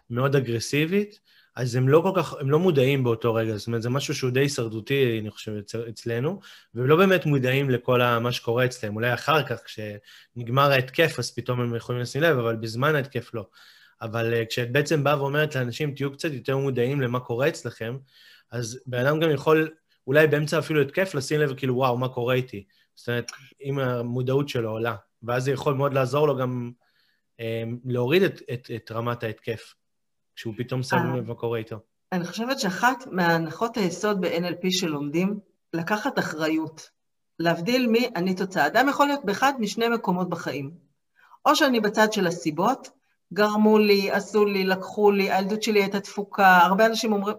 [0.10, 1.20] מאוד אגרסיבית,
[1.58, 4.32] אז הם לא כל כך, הם לא מודעים באותו רגע, זאת אומרת, זה משהו שהוא
[4.32, 5.52] די הישרדותי, אני חושב,
[5.90, 6.40] אצלנו,
[6.74, 8.96] והם לא באמת מודעים לכל מה שקורה אצלם.
[8.96, 13.48] אולי אחר כך, כשנגמר ההתקף, אז פתאום הם יכולים לשים לב, אבל בזמן ההתקף לא.
[14.02, 17.98] אבל uh, כשאת בעצם באה ואומרת לאנשים, תהיו קצת יותר מודעים למה קורה אצלכם,
[18.52, 19.70] אז בן אדם גם יכול,
[20.08, 22.64] אולי באמצע אפילו התקף, לשים לב כאילו, וואו, מה קורה איתי?
[22.96, 23.32] זאת אומרת,
[23.64, 26.72] אם המודעות שלו עולה, ואז זה יכול מאוד לעזור לו גם
[27.38, 27.42] um,
[27.86, 29.74] להוריד את, את, את רמת ההתקף.
[30.38, 31.76] כשהוא פתאום שם אה, לב מה קורה איתו.
[32.12, 35.40] אני חושבת שאחת מהנחות היסוד ב-NLP שלומדים,
[35.74, 36.90] לקחת אחריות.
[37.40, 38.68] להבדיל מי אני תוצאה.
[38.68, 40.72] אדם יכול להיות באחד משני מקומות בחיים.
[41.46, 42.90] או שאני בצד של הסיבות,
[43.34, 47.38] גרמו לי, עשו לי, לקחו לי, הילדות שלי הייתה תפוקה, הרבה אנשים אומרים,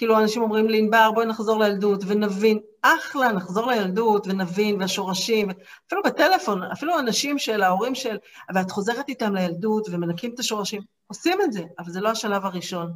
[0.00, 5.48] כאילו אנשים אומרים לי, ענבר, בואי נחזור לילדות ונבין, אחלה, נחזור לילדות ונבין, והשורשים,
[5.86, 8.18] אפילו בטלפון, אפילו אנשים של ההורים של,
[8.54, 12.92] ואת חוזרת איתם לילדות ומנקים את השורשים, עושים את זה, אבל זה לא השלב הראשון.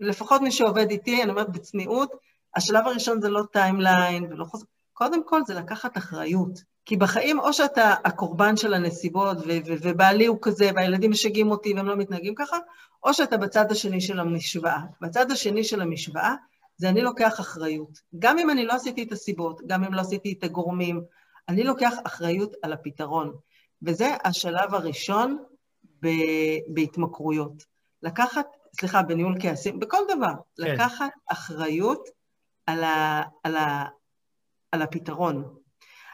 [0.00, 2.12] לפחות מי שעובד איתי, אני אומרת בצניעות,
[2.56, 6.62] השלב הראשון זה לא timeline ולא חוזר, קודם כל זה לקחת אחריות.
[6.84, 11.96] כי בחיים או שאתה הקורבן של הנסיבות, ובעלי הוא כזה, והילדים משגעים אותי והם לא
[11.96, 12.56] מתנהגים ככה,
[13.04, 14.80] או שאתה בצד השני של המשוואה.
[15.00, 16.34] בצד השני של המשוואה
[16.76, 17.98] זה אני לוקח אחריות.
[18.18, 21.02] גם אם אני לא עשיתי את הסיבות, גם אם לא עשיתי את הגורמים,
[21.48, 23.34] אני לוקח אחריות על הפתרון.
[23.82, 25.44] וזה השלב הראשון
[26.02, 27.64] ב- בהתמכרויות.
[28.02, 28.46] לקחת,
[28.80, 30.62] סליחה, בניהול כעסים, בכל דבר, כן.
[30.74, 32.08] לקחת אחריות
[32.66, 33.86] על, ה- על, ה-
[34.72, 35.54] על הפתרון.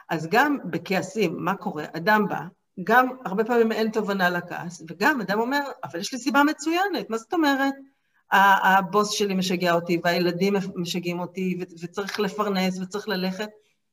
[0.09, 1.84] אז גם בכעסים, מה קורה?
[1.97, 2.41] אדם בא,
[2.85, 7.18] גם הרבה פעמים אין תובנה לכעס, וגם אדם אומר, אבל יש לי סיבה מצוינת, מה
[7.18, 7.74] זאת אומרת?
[8.33, 13.49] הבוס שלי משגע אותי, והילדים משגעים אותי, וצריך לפרנס וצריך ללכת.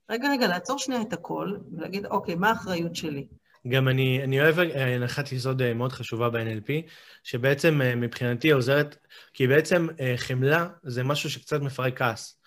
[0.10, 3.28] רגע, רגע, לעצור שנייה את הכל, ולהגיד, אוקיי, מה האחריות שלי?
[3.68, 6.90] גם אני, אני אוהב הנחת יסוד אה, מאוד חשובה ב-NLP,
[7.24, 8.98] שבעצם אה, מבחינתי עוזרת,
[9.34, 12.40] כי בעצם אה, חמלה זה משהו שקצת מפרק כעס.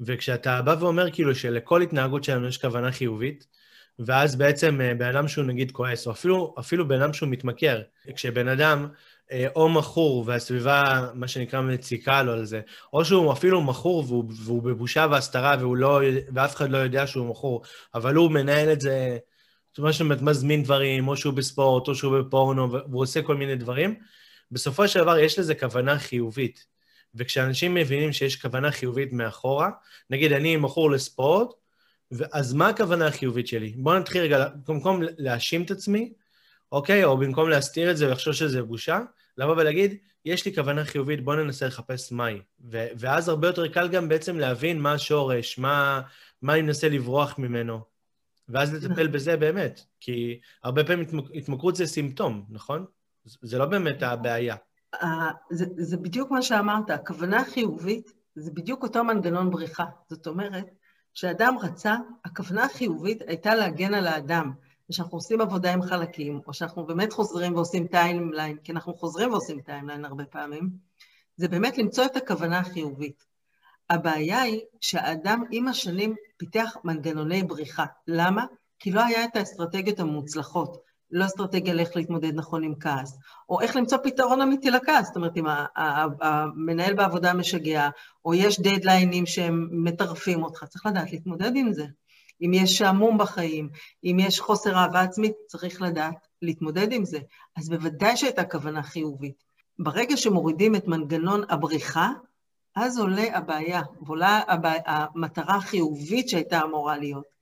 [0.00, 3.46] וכשאתה בא ואומר כאילו שלכל התנהגות שלנו יש כוונה חיובית,
[3.98, 7.80] ואז בעצם בן אדם שהוא נגיד כועס, או אפילו, אפילו בן אדם שהוא מתמכר,
[8.14, 8.88] כשבן אדם
[9.56, 12.60] או מכור והסביבה, מה שנקרא, מציקה לו על זה,
[12.92, 16.00] או שהוא אפילו מכור והוא, והוא בבושה והסתרה לא,
[16.34, 17.62] ואף אחד לא יודע שהוא מכור,
[17.94, 19.18] אבל הוא מנהל את זה
[19.76, 23.94] זאת אומרת מזמין דברים, או שהוא בספורט, או שהוא בפורנו, והוא עושה כל מיני דברים.
[24.50, 26.66] בסופו של דבר יש לזה כוונה חיובית.
[27.14, 29.70] וכשאנשים מבינים שיש כוונה חיובית מאחורה,
[30.10, 31.48] נגיד אני מכור לספורט,
[32.32, 33.74] אז מה הכוונה החיובית שלי?
[33.76, 36.12] בואו נתחיל רגע, במקום להאשים את עצמי,
[36.72, 37.04] אוקיי?
[37.04, 39.00] או במקום להסתיר את זה ולחשוב שזה בושה,
[39.38, 42.40] לבוא ולהגיד, יש לי כוונה חיובית, בואו ננסה לחפש מהי.
[42.70, 46.00] ואז הרבה יותר קל גם בעצם להבין מה השורש, מה,
[46.42, 47.80] מה אני מנסה לברוח ממנו.
[48.48, 49.06] ואז לטפל.
[49.06, 52.84] בזה באמת, כי הרבה פעמים התמכרות זה סימפטום, נכון?
[53.24, 54.56] זה לא באמת הבעיה.
[55.50, 59.84] זה, זה בדיוק מה שאמרת, הכוונה החיובית זה בדיוק אותו מנגנון בריחה.
[60.10, 60.66] זאת אומרת,
[61.16, 64.52] כשאדם רצה, הכוונה החיובית הייתה להגן על האדם.
[64.90, 69.60] כשאנחנו עושים עבודה עם חלקים, או שאנחנו באמת חוזרים ועושים timeline, כי אנחנו חוזרים ועושים
[69.60, 70.70] timeline הרבה פעמים,
[71.36, 73.24] זה באמת למצוא את הכוונה החיובית.
[73.90, 77.84] הבעיה היא שהאדם עם השנים פיתח מנגנוני בריחה.
[78.06, 78.44] למה?
[78.78, 80.85] כי לא היה את האסטרטגיות המוצלחות.
[81.10, 85.06] לא אסטרטגיה לאיך להתמודד נכון עם כעס, או איך למצוא פתרון אמיתי לכעס.
[85.06, 85.44] זאת אומרת, אם
[86.20, 87.88] המנהל בעבודה משגע,
[88.24, 91.86] או יש דדליינים שהם מטרפים אותך, צריך לדעת להתמודד עם זה.
[92.40, 93.68] אם יש שעמום בחיים,
[94.04, 97.18] אם יש חוסר אהבה עצמית, צריך לדעת להתמודד עם זה.
[97.56, 99.44] אז בוודאי שהייתה כוונה חיובית.
[99.78, 102.10] ברגע שמורידים את מנגנון הבריחה,
[102.74, 107.35] אז עולה הבעיה, ועולה הבעיה, המטרה החיובית שהייתה אמורה להיות.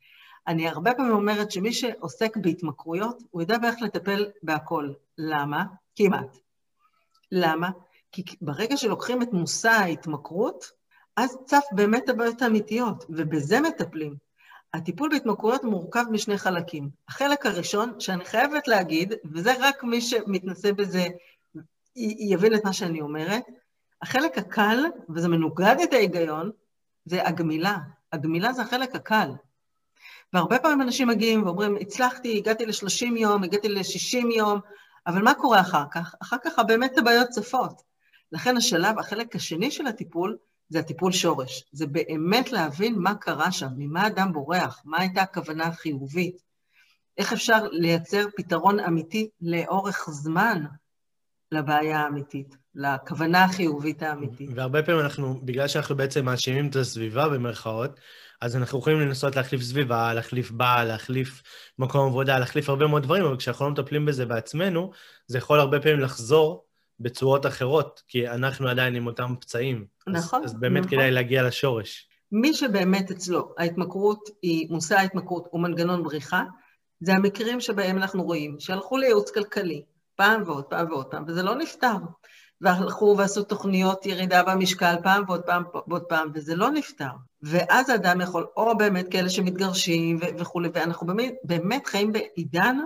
[0.47, 4.93] אני הרבה פעמים אומרת שמי שעוסק בהתמכרויות, הוא יודע באיך לטפל בהכל.
[5.19, 5.65] למה?
[5.97, 6.37] כמעט.
[7.33, 7.71] למה?
[8.13, 10.71] כי ברגע שלוקחים את מושא ההתמכרות,
[11.17, 14.17] אז צף באמת הבעיות האמיתיות, ובזה מטפלים.
[14.75, 16.91] הטיפול בהתמכרויות מורכב משני חלקים.
[17.09, 21.07] החלק הראשון, שאני חייבת להגיד, וזה רק מי שמתנסה בזה
[21.97, 23.45] יבין את מה שאני אומרת,
[24.03, 24.79] החלק הקל,
[25.09, 26.51] וזה מנוגד את ההיגיון,
[27.05, 27.79] זה הגמילה.
[28.13, 29.31] הגמילה זה החלק הקל.
[30.35, 34.61] והרבה פעמים אנשים מגיעים ואומרים, הצלחתי, הגעתי ל-30 יום, הגעתי ל-60 יום,
[35.07, 36.15] אבל מה קורה אחר כך?
[36.23, 37.83] אחר כך באמת הבעיות צפות.
[38.33, 40.37] לכן השלב, החלק השני של הטיפול,
[40.69, 41.65] זה הטיפול שורש.
[41.73, 46.37] זה באמת להבין מה קרה שם, ממה אדם בורח, מה הייתה הכוונה החיובית,
[47.19, 50.65] איך אפשר לייצר פתרון אמיתי לאורך זמן
[51.53, 52.57] לבעיה האמיתית.
[52.75, 54.51] לכוונה החיובית האמיתית.
[54.55, 58.01] והרבה פעמים אנחנו, בגלל שאנחנו בעצם מאשימים את הסביבה במרכאות,
[58.45, 61.43] אז אנחנו יכולים לנסות להחליף סביבה, להחליף בעל, להחליף
[61.79, 64.91] מקום עבודה, להחליף הרבה מאוד דברים, אבל כשאנחנו לא מטפלים בזה בעצמנו,
[65.27, 66.65] זה יכול הרבה פעמים לחזור
[67.01, 69.87] בצורות אחרות, כי אנחנו עדיין עם אותם פצעים.
[70.07, 70.45] נכון.
[70.45, 70.91] אז, אז באמת נכון.
[70.91, 72.09] כדאי להגיע לשורש.
[72.33, 76.45] מי שבאמת אצלו ההתמכרות היא, מושא ההתמכרות הוא מנגנון בריחה,
[77.01, 79.83] זה המקרים שבהם אנחנו רואים שהלכו לייעוץ כלכלי,
[80.17, 81.97] פעם ועוד פעם ועוד פעם, וזה לא נפתר.
[82.65, 87.11] והלכו ועשו תוכניות ירידה במשקל פעם ועוד פעם ועוד פעם, וזה לא נפתר.
[87.43, 92.77] ואז האדם יכול, או באמת כאלה שמתגרשים וכולי, ואנחנו באמת, באמת חיים בעידן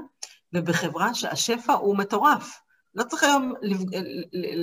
[0.53, 2.61] ובחברה שהשפע הוא מטורף.
[2.95, 4.01] לא צריך היום לפג...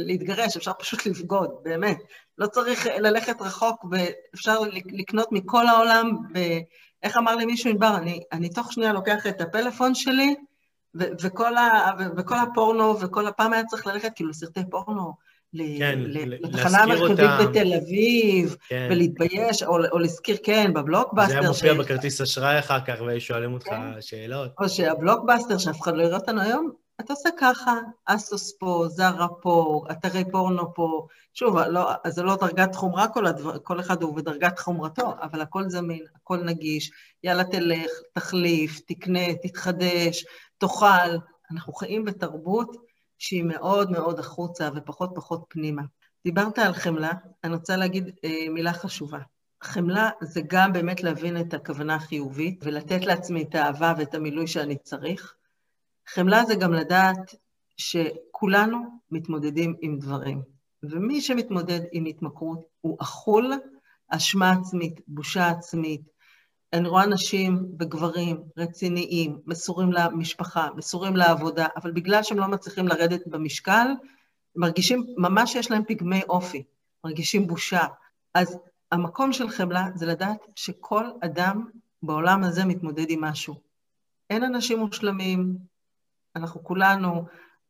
[0.08, 1.98] להתגרש, אפשר פשוט לבגוד, באמת.
[2.38, 4.60] לא צריך ללכת רחוק, ואפשר
[4.92, 9.96] לקנות מכל העולם, ואיך אמר לי מישהו, ענבר, אני, אני תוך שנייה לוקח את הפלאפון
[9.96, 10.36] שלי,
[10.96, 15.14] וכל, ה, וכל הפורנו, וכל הפעם היה צריך ללכת כאילו לסרטי פורנו,
[15.78, 18.88] כן, לתחנה המרכזית בתל אביב, כן.
[18.92, 21.34] ולהתבייש, או, או להזכיר, כן, בבלוקבאסטר.
[21.34, 21.78] זה היה מופיע ש...
[21.78, 24.02] בכרטיס אשראי אחר כך, ושואלים אותך כן.
[24.02, 24.52] שאלות.
[24.60, 29.86] או שהבלוקבאסטר, שאף אחד לא יראה אותנו היום, אתה עושה ככה, אסוס פה, זרה פה,
[29.92, 31.08] אתרי פורנו פה.
[31.34, 35.70] שוב, לא, זה לא דרגת חומרה, כל, הדבר, כל אחד הוא בדרגת חומרתו, אבל הכל
[35.70, 36.92] זמין, הכל נגיש.
[37.24, 40.26] יאללה, תלך, תחליף, תקנה, תתחדש,
[40.58, 41.18] תאכל.
[41.52, 42.78] אנחנו חיים בתרבות
[43.18, 45.82] שהיא מאוד מאוד החוצה ופחות פחות פנימה.
[46.26, 47.12] דיברת על חמלה,
[47.44, 49.20] אני רוצה להגיד אה, מילה חשובה.
[49.64, 54.78] חמלה זה גם באמת להבין את הכוונה החיובית ולתת לעצמי את האהבה ואת המילוי שאני
[54.78, 55.36] צריך.
[56.08, 57.36] חמלה זה גם לדעת
[57.78, 60.42] שכולנו מתמודדים עם דברים,
[60.84, 63.54] ומי שמתמודד עם התמכרות הוא אכול
[64.10, 66.02] אשמה עצמית, בושה עצמית,
[66.76, 73.28] אני רואה נשים וגברים רציניים, מסורים למשפחה, מסורים לעבודה, אבל בגלל שהם לא מצליחים לרדת
[73.28, 73.88] במשקל,
[74.56, 76.64] מרגישים, ממש שיש להם פגמי אופי,
[77.04, 77.84] מרגישים בושה.
[78.34, 78.58] אז
[78.92, 81.66] המקום של חמלה זה לדעת שכל אדם
[82.04, 83.56] בעולם הזה מתמודד עם משהו.
[84.30, 85.58] אין אנשים מושלמים,
[86.36, 87.26] אנחנו כולנו,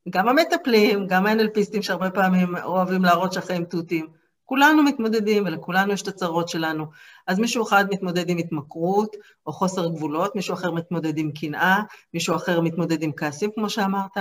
[0.10, 4.08] גם המטפלים, גם ה-NLPיסטים שהרבה פעמים אוהבים להראות שהחיים תותים,
[4.45, 6.85] כולנו מתמודדים ולכולנו יש את הצרות שלנו.
[7.27, 9.15] אז מישהו אחד מתמודד עם התמכרות
[9.45, 11.81] או חוסר גבולות, מישהו אחר מתמודד עם קנאה,
[12.13, 14.17] מישהו אחר מתמודד עם כעסים, כמו שאמרת.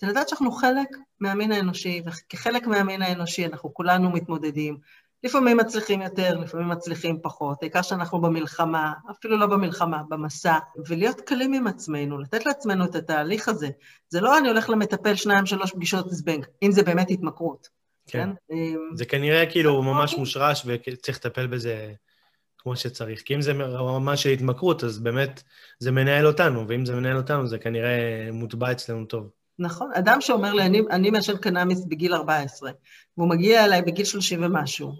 [0.00, 0.88] זה לדעת שאנחנו חלק
[1.20, 4.78] מהמין האנושי, וכחלק מהמין האנושי אנחנו כולנו מתמודדים.
[5.24, 10.58] לפעמים מצליחים יותר, לפעמים מצליחים פחות, העיקר שאנחנו במלחמה, אפילו לא במלחמה, במסע,
[10.88, 13.68] ולהיות קלים עם עצמנו, לתת לעצמנו את התהליך הזה.
[14.08, 17.68] זה לא אני הולך למטפל שניים, שלוש פגישות זבנג, אם זה באמת התמכרות.
[18.06, 18.30] כן.
[18.48, 18.54] כן?
[18.94, 21.92] זה כנראה כאילו ממש מושרש וצריך לטפל בזה
[22.58, 23.22] כמו שצריך.
[23.22, 25.42] כי אם זה ממש של התמכרות, אז באמת
[25.78, 29.30] זה מנהל אותנו, ואם זה מנהל אותנו, זה כנראה מוטבע אצלנו טוב.
[29.58, 29.90] נכון.
[29.94, 32.70] אדם שאומר לי, אני, אני מעשן קנאביס בגיל 14,
[33.16, 34.92] והוא מגיע אליי בגיל 30 ומשהו,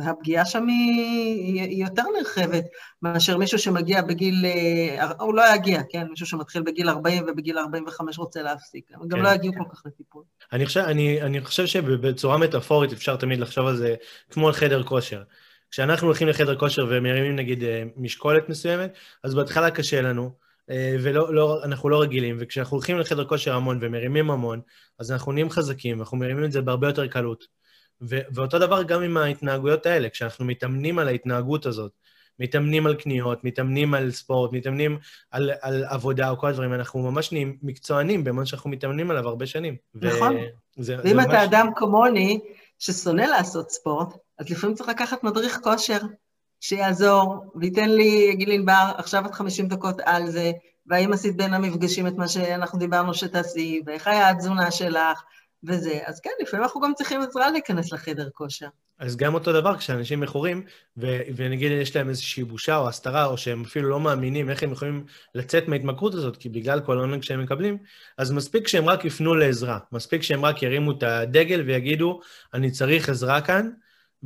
[0.00, 2.64] הפגיעה שם היא, היא יותר נרחבת
[3.02, 6.06] מאשר מישהו שמגיע בגיל, אה, הוא לא יגיע, כן?
[6.10, 8.84] מישהו שמתחיל בגיל 40 ובגיל 45 רוצה להפסיק.
[8.94, 9.24] הם גם כן.
[9.24, 10.22] לא יגיעו כל כך לטיפול.
[10.52, 13.94] אני חושב, אני, אני חושב שבצורה מטאפורית אפשר תמיד לחשוב על זה
[14.30, 15.22] כמו על חדר כושר.
[15.70, 18.92] כשאנחנו הולכים לחדר כושר ומרימים נגיד אה, משקולת מסוימת,
[19.24, 20.30] אז בהתחלה קשה לנו,
[20.70, 24.60] אה, ואנחנו לא, לא רגילים, וכשאנחנו הולכים לחדר כושר המון ומרימים המון,
[24.98, 27.63] אז אנחנו נהיים חזקים, אנחנו מרימים את זה בהרבה יותר קלות.
[28.08, 31.92] ו- ואותו דבר גם עם ההתנהגויות האלה, כשאנחנו מתאמנים על ההתנהגות הזאת,
[32.38, 34.98] מתאמנים על קניות, מתאמנים על ספורט, מתאמנים
[35.30, 39.46] על, על עבודה או כל הדברים, אנחנו ממש נהיים מקצוענים במה שאנחנו מתאמנים עליו הרבה
[39.46, 39.76] שנים.
[39.94, 40.36] נכון.
[40.78, 41.36] וזה, ואם אתה ממש...
[41.36, 42.40] אדם כמוני,
[42.78, 45.98] ששונא לעשות ספורט, אז לפעמים צריך לקחת מדריך כושר
[46.60, 50.52] שיעזור, וייתן לי, יגיד לי, ענבר, עכשיו את 50 דקות על זה,
[50.86, 55.22] והאם עשית בין המפגשים את מה שאנחנו דיברנו שתעשי, ואיך היה התזונה שלך,
[55.66, 56.00] וזה.
[56.04, 58.68] אז כן, לפעמים אנחנו גם צריכים עזרה להיכנס לחדר כושר.
[58.98, 60.62] אז גם אותו דבר, כשאנשים מכורים,
[61.36, 65.04] ונגיד יש להם איזושהי בושה או הסתרה, או שהם אפילו לא מאמינים איך הם יכולים
[65.34, 67.78] לצאת מההתמכרות הזאת, כי בגלל כל העונג שהם מקבלים,
[68.18, 69.78] אז מספיק שהם רק יפנו לעזרה.
[69.92, 72.20] מספיק שהם רק ירימו את הדגל ויגידו,
[72.54, 73.70] אני צריך עזרה כאן,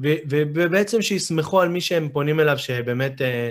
[0.02, 3.50] ו- ובעצם שיסמכו על מי שהם פונים אליו, שבאמת אה,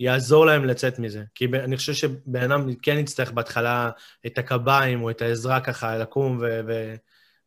[0.00, 1.22] יעזור להם לצאת מזה.
[1.34, 3.90] כי אני חושב שבן אדם כן יצטרך בהתחלה
[4.26, 6.60] את הקביים או את העזרה ככה לקום ו...
[6.68, 6.94] ו-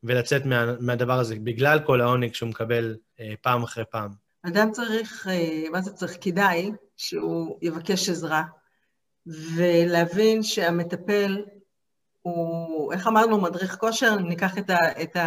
[0.04, 4.12] ולצאת מה, מהדבר הזה, בגלל כל העונג שהוא מקבל אה, פעם אחרי פעם.
[4.44, 6.18] אדם צריך, אה, מה זה צריך?
[6.22, 8.44] כדאי שהוא יבקש עזרה,
[9.56, 11.44] ולהבין שהמטפל
[12.22, 15.18] הוא, איך אמרנו, מדריך כושר, ניקח את, ה, את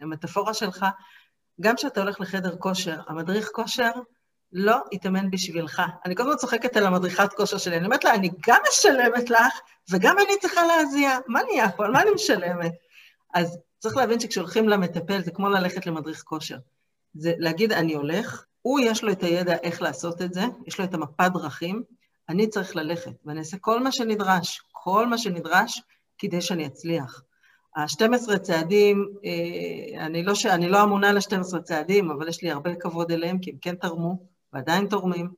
[0.00, 0.86] המטאפורה שלך,
[1.60, 3.90] גם כשאתה הולך לחדר כושר, המדריך כושר
[4.52, 5.82] לא יתאמן בשבילך.
[6.04, 9.60] אני כל הזמן צוחקת על המדריכת כושר שלי, אני אומרת לה, אני גם משלמת לך,
[9.90, 11.84] וגם אני צריכה להזיע, מה נהיה פה?
[11.84, 12.72] על מה אני משלמת?
[13.34, 16.58] אז צריך להבין שכשהולכים למטפל זה כמו ללכת למדריך כושר.
[17.14, 20.84] זה להגיד, אני הולך, הוא יש לו את הידע איך לעשות את זה, יש לו
[20.84, 21.82] את המפת דרכים,
[22.28, 25.82] אני צריך ללכת, ואני אעשה כל מה שנדרש, כל מה שנדרש,
[26.18, 27.22] כדי שאני אצליח.
[27.76, 30.46] ה-12 צעדים, אה, אני לא, ש...
[30.46, 34.26] אני לא אמונה ל-12 צעדים, אבל יש לי הרבה כבוד אליהם, כי הם כן תרמו,
[34.52, 35.30] ועדיין תורמים.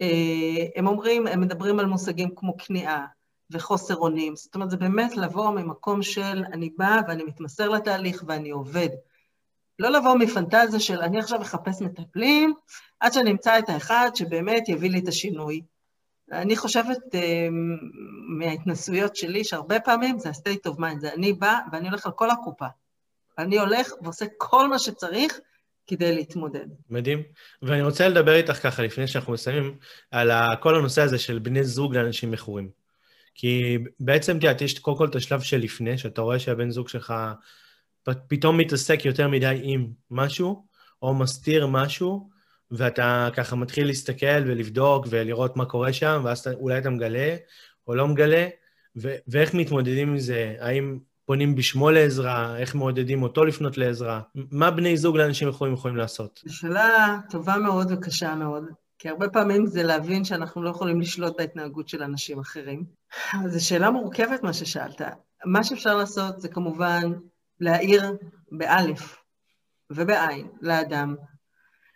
[0.00, 3.06] אה, הם אומרים, הם מדברים על מושגים כמו כניעה,
[3.54, 4.36] וחוסר אונים.
[4.36, 8.88] זאת אומרת, זה באמת לבוא ממקום של אני באה ואני מתמסר לתהליך ואני עובד.
[9.78, 12.54] לא לבוא מפנטזיה של אני עכשיו אחפש מטפלים,
[13.00, 15.60] עד שאני אמצא את האחד שבאמת יביא לי את השינוי.
[16.32, 17.18] אני חושבת uh,
[18.38, 22.30] מההתנסויות שלי, שהרבה פעמים זה ה-state of mind, זה אני באה ואני הולך על כל
[22.30, 22.66] הקופה.
[23.38, 25.40] אני הולך ועושה כל מה שצריך
[25.86, 26.66] כדי להתמודד.
[26.90, 27.22] מדהים.
[27.62, 29.76] ואני רוצה לדבר איתך ככה, לפני שאנחנו מסיימים,
[30.10, 30.30] על
[30.60, 32.83] כל הנושא הזה של בני זוג לאנשים מכורים.
[33.34, 37.14] כי בעצם, תראה, יש קודם כל את השלב שלפני, שאתה רואה שהבן זוג שלך
[38.28, 40.66] פתאום מתעסק יותר מדי עם משהו,
[41.02, 42.30] או מסתיר משהו,
[42.70, 47.36] ואתה ככה מתחיל להסתכל ולבדוק ולראות מה קורה שם, ואז אולי אתה מגלה
[47.88, 48.48] או לא מגלה,
[48.96, 54.70] ו- ואיך מתמודדים עם זה, האם פונים בשמו לעזרה, איך מעודדים אותו לפנות לעזרה, מה
[54.70, 56.40] בני זוג לאנשים יכולים, יכולים לעשות?
[56.48, 58.64] שאלה טובה מאוד וקשה מאוד.
[58.98, 62.84] כי הרבה פעמים זה להבין שאנחנו לא יכולים לשלוט בהתנהגות של אנשים אחרים.
[63.46, 65.00] זו שאלה מורכבת מה ששאלת.
[65.44, 67.12] מה שאפשר לעשות זה כמובן
[67.60, 68.16] להעיר
[68.52, 69.16] באלף
[69.90, 71.16] ובעין לאדם.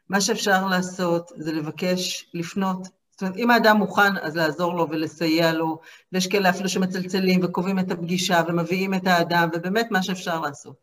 [0.09, 2.89] מה שאפשר לעשות זה לבקש לפנות.
[3.11, 5.81] זאת אומרת, אם האדם מוכן, אז לעזור לו ולסייע לו,
[6.13, 10.77] ויש כאלה אפילו שמצלצלים וקובעים את הפגישה ומביאים את האדם, ובאמת מה שאפשר לעשות.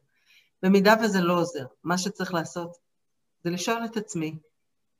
[0.63, 2.77] במידה וזה לא עוזר, מה שצריך לעשות
[3.43, 4.35] זה לשאול את עצמי,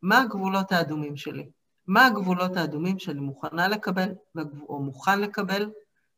[0.06, 1.49] מה הגבולות האדומים שלי?
[1.88, 4.10] מה הגבולות האדומים שאני מוכנה לקבל,
[4.70, 5.72] או מוכן לקבל,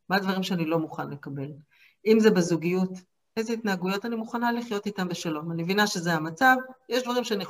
[0.09, 1.51] מה הדברים שאני לא מוכן לקבל.
[2.05, 2.89] אם זה בזוגיות,
[3.37, 5.51] איזה התנהגויות אני מוכנה לחיות איתם בשלום.
[5.51, 6.55] אני מבינה שזה המצב,
[6.89, 7.45] יש דברים שאני...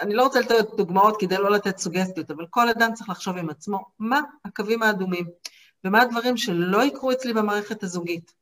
[0.00, 3.50] אני לא רוצה לתת דוגמאות כדי לא לתת סוגסטיות, אבל כל אדם צריך לחשוב עם
[3.50, 5.26] עצמו מה הקווים האדומים,
[5.84, 8.32] ומה הדברים שלא יקרו אצלי במערכת הזוגית.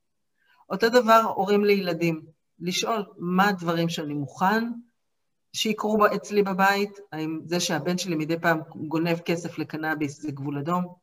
[0.70, 2.22] אותו דבר הורים לילדים,
[2.60, 4.64] לשאול מה הדברים שאני מוכן
[5.52, 10.94] שיקרו אצלי בבית, האם זה שהבן שלי מדי פעם גונב כסף לקנאביס זה גבול אדום,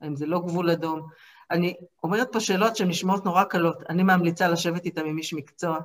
[0.00, 1.08] האם זה לא גבול אדום.
[1.50, 5.78] אני אומרת פה שאלות שהן נשמעות נורא קלות, אני ממליצה לשבת איתם עם איש מקצוע,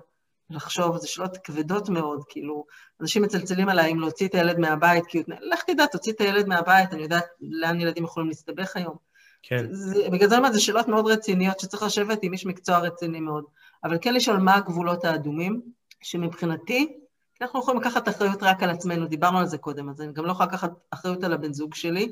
[0.50, 2.66] לחשוב, זה שאלות כבדות מאוד, כאילו,
[3.02, 6.94] אנשים מצלצלים עליי אם להוציא את הילד מהבית, כי לך תדע, תוציא את הילד מהבית,
[6.94, 8.96] אני יודעת לאן ילדים יכולים להסתבך היום.
[9.44, 9.66] כן.
[9.72, 13.20] זה, בגלל זה אני אומרת, זה שאלות מאוד רציניות שצריך לשבת עם איש מקצוע רציני
[13.20, 13.44] מאוד.
[13.84, 15.62] אבל כן לשאול מה הגבולות האדומים,
[16.02, 17.00] שמבחינתי,
[17.42, 20.32] אנחנו יכולים לקחת אחריות רק על עצמנו, דיברנו על זה קודם, אז אני גם לא
[20.32, 22.12] יכולה לקחת אחריות על הבן זוג שלי.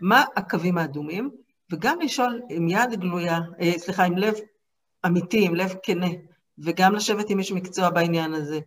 [0.00, 1.30] מה הקווים האדומים?
[1.70, 4.34] וגם לשאול עם יד גלויה, אה, סליחה, עם לב
[5.06, 6.06] אמיתי, עם לב כנה,
[6.58, 8.60] וגם לשבת עם איש מקצוע בעניין הזה.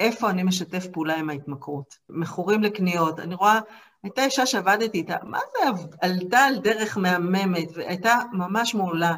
[0.00, 1.98] איפה אני משתף פעולה עם ההתמכרות?
[2.08, 3.60] מכורים לקניות, אני רואה,
[4.02, 9.16] הייתה אישה שעבדתי איתה, מה זה, עלתה על דרך מהממת, והייתה ממש מעולה,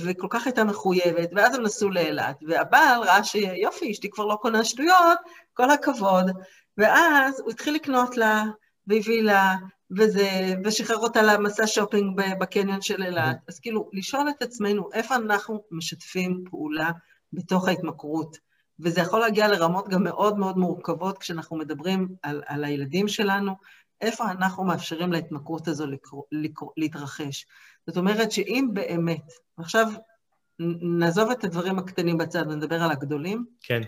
[0.00, 4.64] וכל כך הייתה מחויבת, ואז הם נסעו לאילת, והבעל ראה שיופי, אשתי כבר לא קונה
[4.64, 5.18] שטויות,
[5.54, 6.30] כל הכבוד,
[6.78, 8.44] ואז הוא התחיל לקנות לה,
[8.86, 9.54] והביא לה,
[9.96, 13.36] וזה, ושחרר אותה למסע שופינג בקניון של אילת.
[13.48, 16.90] אז כאילו, לשאול את עצמנו איפה אנחנו משתפים פעולה
[17.32, 18.36] בתוך ההתמכרות.
[18.80, 23.52] וזה יכול להגיע לרמות גם מאוד מאוד מורכבות כשאנחנו מדברים על, על הילדים שלנו,
[24.00, 27.46] איפה אנחנו מאפשרים להתמכרות הזו לקר, לקר, להתרחש.
[27.86, 29.86] זאת אומרת שאם באמת, עכשיו
[30.98, 33.82] נעזוב את הדברים הקטנים בצד ונדבר על הגדולים, כן.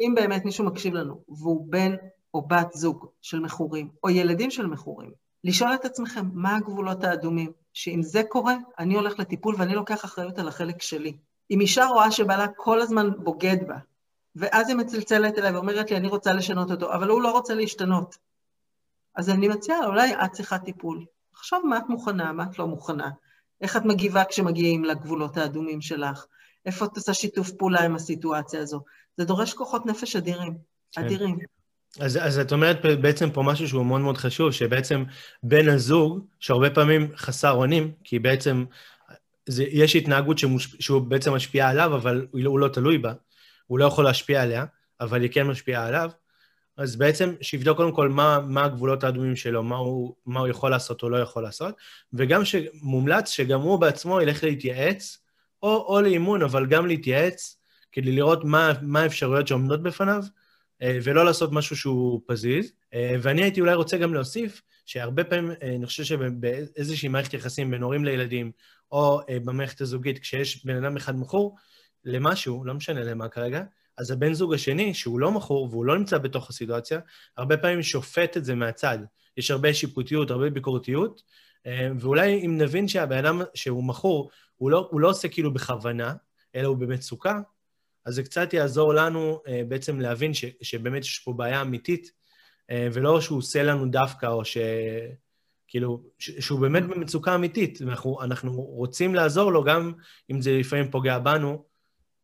[0.00, 1.94] אם באמת מישהו מקשיב לנו והוא בן
[2.34, 5.10] או בת זוג של מכורים, או ילדים של מכורים,
[5.44, 10.38] לשאול את עצמכם מה הגבולות האדומים, שאם זה קורה, אני הולך לטיפול ואני לוקח אחריות
[10.38, 11.16] על החלק שלי.
[11.50, 13.76] אם אישה רואה שבעלה כל הזמן בוגד בה,
[14.36, 18.16] ואז היא מצלצלת אליי ואומרת לי, אני רוצה לשנות אותו, אבל הוא לא רוצה להשתנות.
[19.16, 21.04] אז אני מציעה, אולי את צריכה טיפול.
[21.34, 23.10] עכשיו מה את מוכנה, מה את לא מוכנה.
[23.60, 26.26] איך את מגיבה כשמגיעים לגבולות האדומים שלך?
[26.66, 28.80] איפה את עושה שיתוף פעולה עם הסיטואציה הזו?
[29.16, 30.54] זה דורש כוחות נפש אדירים,
[30.92, 31.04] כן.
[31.04, 31.38] אדירים.
[32.00, 35.04] אז, אז את אומרת בעצם פה משהו שהוא מאוד מאוד חשוב, שבעצם
[35.42, 38.64] בן הזוג, שהרבה פעמים חסר אונים, כי בעצם
[39.46, 43.12] זה, יש התנהגות שמוש, שהוא בעצם משפיעה עליו, אבל הוא לא, הוא לא תלוי בה,
[43.66, 44.64] הוא לא יכול להשפיע עליה,
[45.00, 46.10] אבל היא כן משפיעה עליו,
[46.76, 50.70] אז בעצם שיבדוק קודם כל מה, מה הגבולות האדומים שלו, מה הוא, מה הוא יכול
[50.70, 51.74] לעשות או לא יכול לעשות,
[52.12, 55.18] וגם שמומלץ שגם הוא בעצמו ילך להתייעץ,
[55.62, 57.56] או, או לאימון, אבל גם להתייעץ,
[57.92, 60.22] כדי לראות מה, מה האפשרויות שעומדות בפניו,
[60.82, 62.72] אה, ולא לעשות משהו שהוא פזיז.
[62.94, 67.70] אה, ואני הייתי אולי רוצה גם להוסיף, שהרבה פעמים, אה, אני חושב שבאיזושהי מערכת יחסים
[67.70, 68.52] בין הורים לילדים,
[68.92, 71.56] או במערכת הזוגית, כשיש בן אדם אחד מכור
[72.04, 73.62] למשהו, לא משנה למה כרגע,
[73.98, 77.00] אז הבן זוג השני, שהוא לא מכור והוא לא נמצא בתוך הסיטואציה,
[77.36, 78.98] הרבה פעמים שופט את זה מהצד.
[79.36, 81.22] יש הרבה שיפוטיות, הרבה ביקורתיות,
[82.00, 86.14] ואולי אם נבין שהבן אדם שהוא מכור, הוא לא, הוא לא עושה כאילו בכוונה,
[86.54, 87.40] אלא הוא במצוקה,
[88.04, 92.74] אז זה קצת יעזור לנו uh, בעצם להבין ש, שבאמת יש פה בעיה אמיתית, uh,
[92.92, 94.58] ולא שהוא עושה לנו דווקא, או ש...
[95.68, 99.92] כאילו, שהוא באמת במצוקה אמיתית, ואנחנו אנחנו רוצים לעזור לו גם
[100.30, 101.64] אם זה לפעמים פוגע בנו,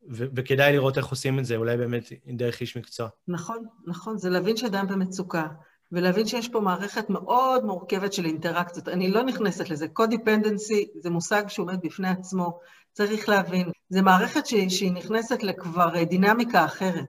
[0.09, 3.09] וכדאי לראות איך עושים את זה, אולי באמת דרך איש מקצוע.
[3.29, 5.47] נכון, נכון, זה להבין שאדם במצוקה,
[5.93, 8.89] ולהבין שיש פה מערכת מאוד מורכבת של אינטראקציות.
[8.89, 9.89] אני לא נכנסת לזה.
[9.89, 12.59] קודיפנדנסי זה מושג שעומד בפני עצמו,
[12.93, 13.71] צריך להבין.
[13.89, 17.05] זו מערכת שהיא, שהיא נכנסת לכבר דינמיקה אחרת,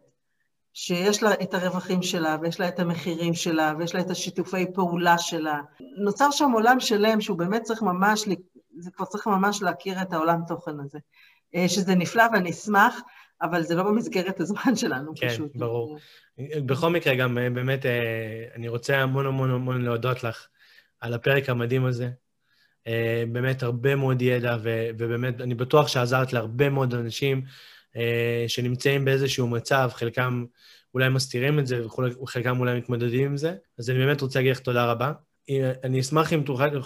[0.74, 5.18] שיש לה את הרווחים שלה, ויש לה את המחירים שלה, ויש לה את השיתופי פעולה
[5.18, 5.62] שלה.
[6.04, 8.28] נוצר שם עולם שלם שהוא באמת צריך ממש,
[8.78, 11.00] זה כבר צריך ממש להכיר את העולם תוכן הזה.
[11.56, 13.02] אה, שזה נפלא ואני אשמח,
[13.42, 15.54] אבל זה לא במסגרת הזמן שלנו כן, פשוט.
[15.54, 16.00] כן, ברור.
[16.66, 20.48] בכל מקרה, גם אה, באמת, אה, אני רוצה המון המון המון להודות לך
[21.00, 22.10] על הפרק המדהים הזה.
[22.88, 24.58] אה, באמת הרבה מאוד ידע,
[24.98, 27.42] ובאמת, אני בטוח שעזרת להרבה מאוד אנשים
[28.48, 30.46] שנמצאים באיזשהו מצב, חלקם
[30.94, 31.88] אולי מסתירים את זה,
[32.22, 33.56] וחלקם אולי מתמודדים עם זה.
[33.80, 35.12] אז אני באמת רוצה להגיד לך תודה רבה.
[35.84, 36.44] אני אשמח אם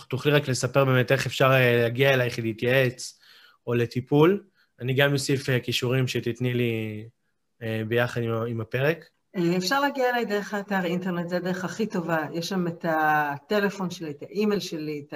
[0.10, 3.20] תוכלי רק לספר באמת איך אפשר להגיע אלייך להתייעץ
[3.68, 4.44] או לטיפול.
[4.82, 7.06] אני גם אוסיף כישורים שתתני לי
[7.88, 9.06] ביחד עם, הפרק.
[9.58, 12.26] אפשר להגיע אליי דרך האתר אינטרנט, זה הדרך הכי טובה.
[12.34, 15.14] יש שם את הטלפון שלי, את האימייל שלי, את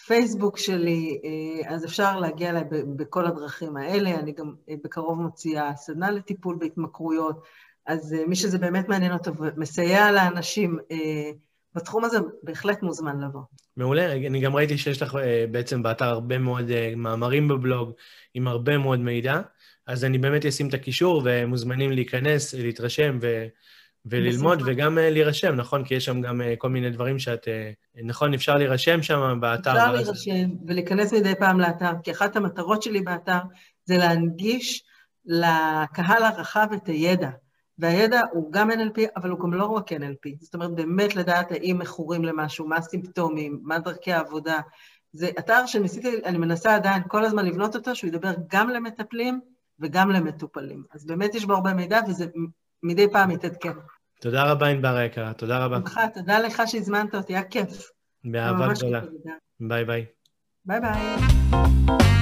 [0.00, 1.20] הפייסבוק שלי,
[1.68, 2.64] אז אפשר להגיע אליי
[2.96, 4.14] בכל הדרכים האלה.
[4.14, 7.42] אני גם בקרוב מוציאה סדנה לטיפול בהתמכרויות,
[7.86, 10.78] אז מי שזה באמת מעניין אותו ומסייע לאנשים
[11.74, 13.40] בתחום הזה בהחלט מוזמן לבוא.
[13.76, 17.92] מעולה, אני גם ראיתי שיש לך אה, בעצם באתר הרבה מאוד אה, מאמרים בבלוג
[18.34, 19.40] עם הרבה מאוד מידע,
[19.86, 23.46] אז אני באמת אשים את הקישור ומוזמנים להיכנס, להתרשם ו...
[24.06, 24.72] וללמוד בשמחה.
[24.72, 25.84] וגם uh, להירשם, נכון?
[25.84, 27.48] כי יש שם גם כל מיני דברים שאת...
[28.04, 29.70] נכון, אפשר להירשם שם באתר.
[29.70, 29.92] אפשר.
[29.92, 33.38] להירשם ולהיכנס מדי פעם לאתר, כי אחת המטרות שלי באתר
[33.84, 34.84] זה להנגיש
[35.26, 37.30] לקהל הרחב את הידע.
[37.80, 40.36] והידע הוא גם NLP, אבל הוא גם לא רק NLP.
[40.40, 44.58] זאת אומרת, באמת לדעת האם מכורים למשהו, מה הסימפטומים, מה דרכי העבודה.
[45.12, 49.40] זה אתר שניסיתי, אני מנסה עדיין כל הזמן לבנות אותו, שהוא ידבר גם למטפלים
[49.80, 50.84] וגם למטופלים.
[50.94, 52.26] אז באמת יש בו הרבה מידע, וזה
[52.82, 53.72] מדי פעם מתעדכן.
[54.20, 55.76] תודה רבה, ענבר היקרה, תודה רבה.
[55.76, 57.90] שמחה, תודה לך שהזמנת אותי, היה כיף.
[58.24, 59.00] באהבה גדולה.
[59.60, 60.06] ביי ביי.
[60.64, 62.19] ביי ביי.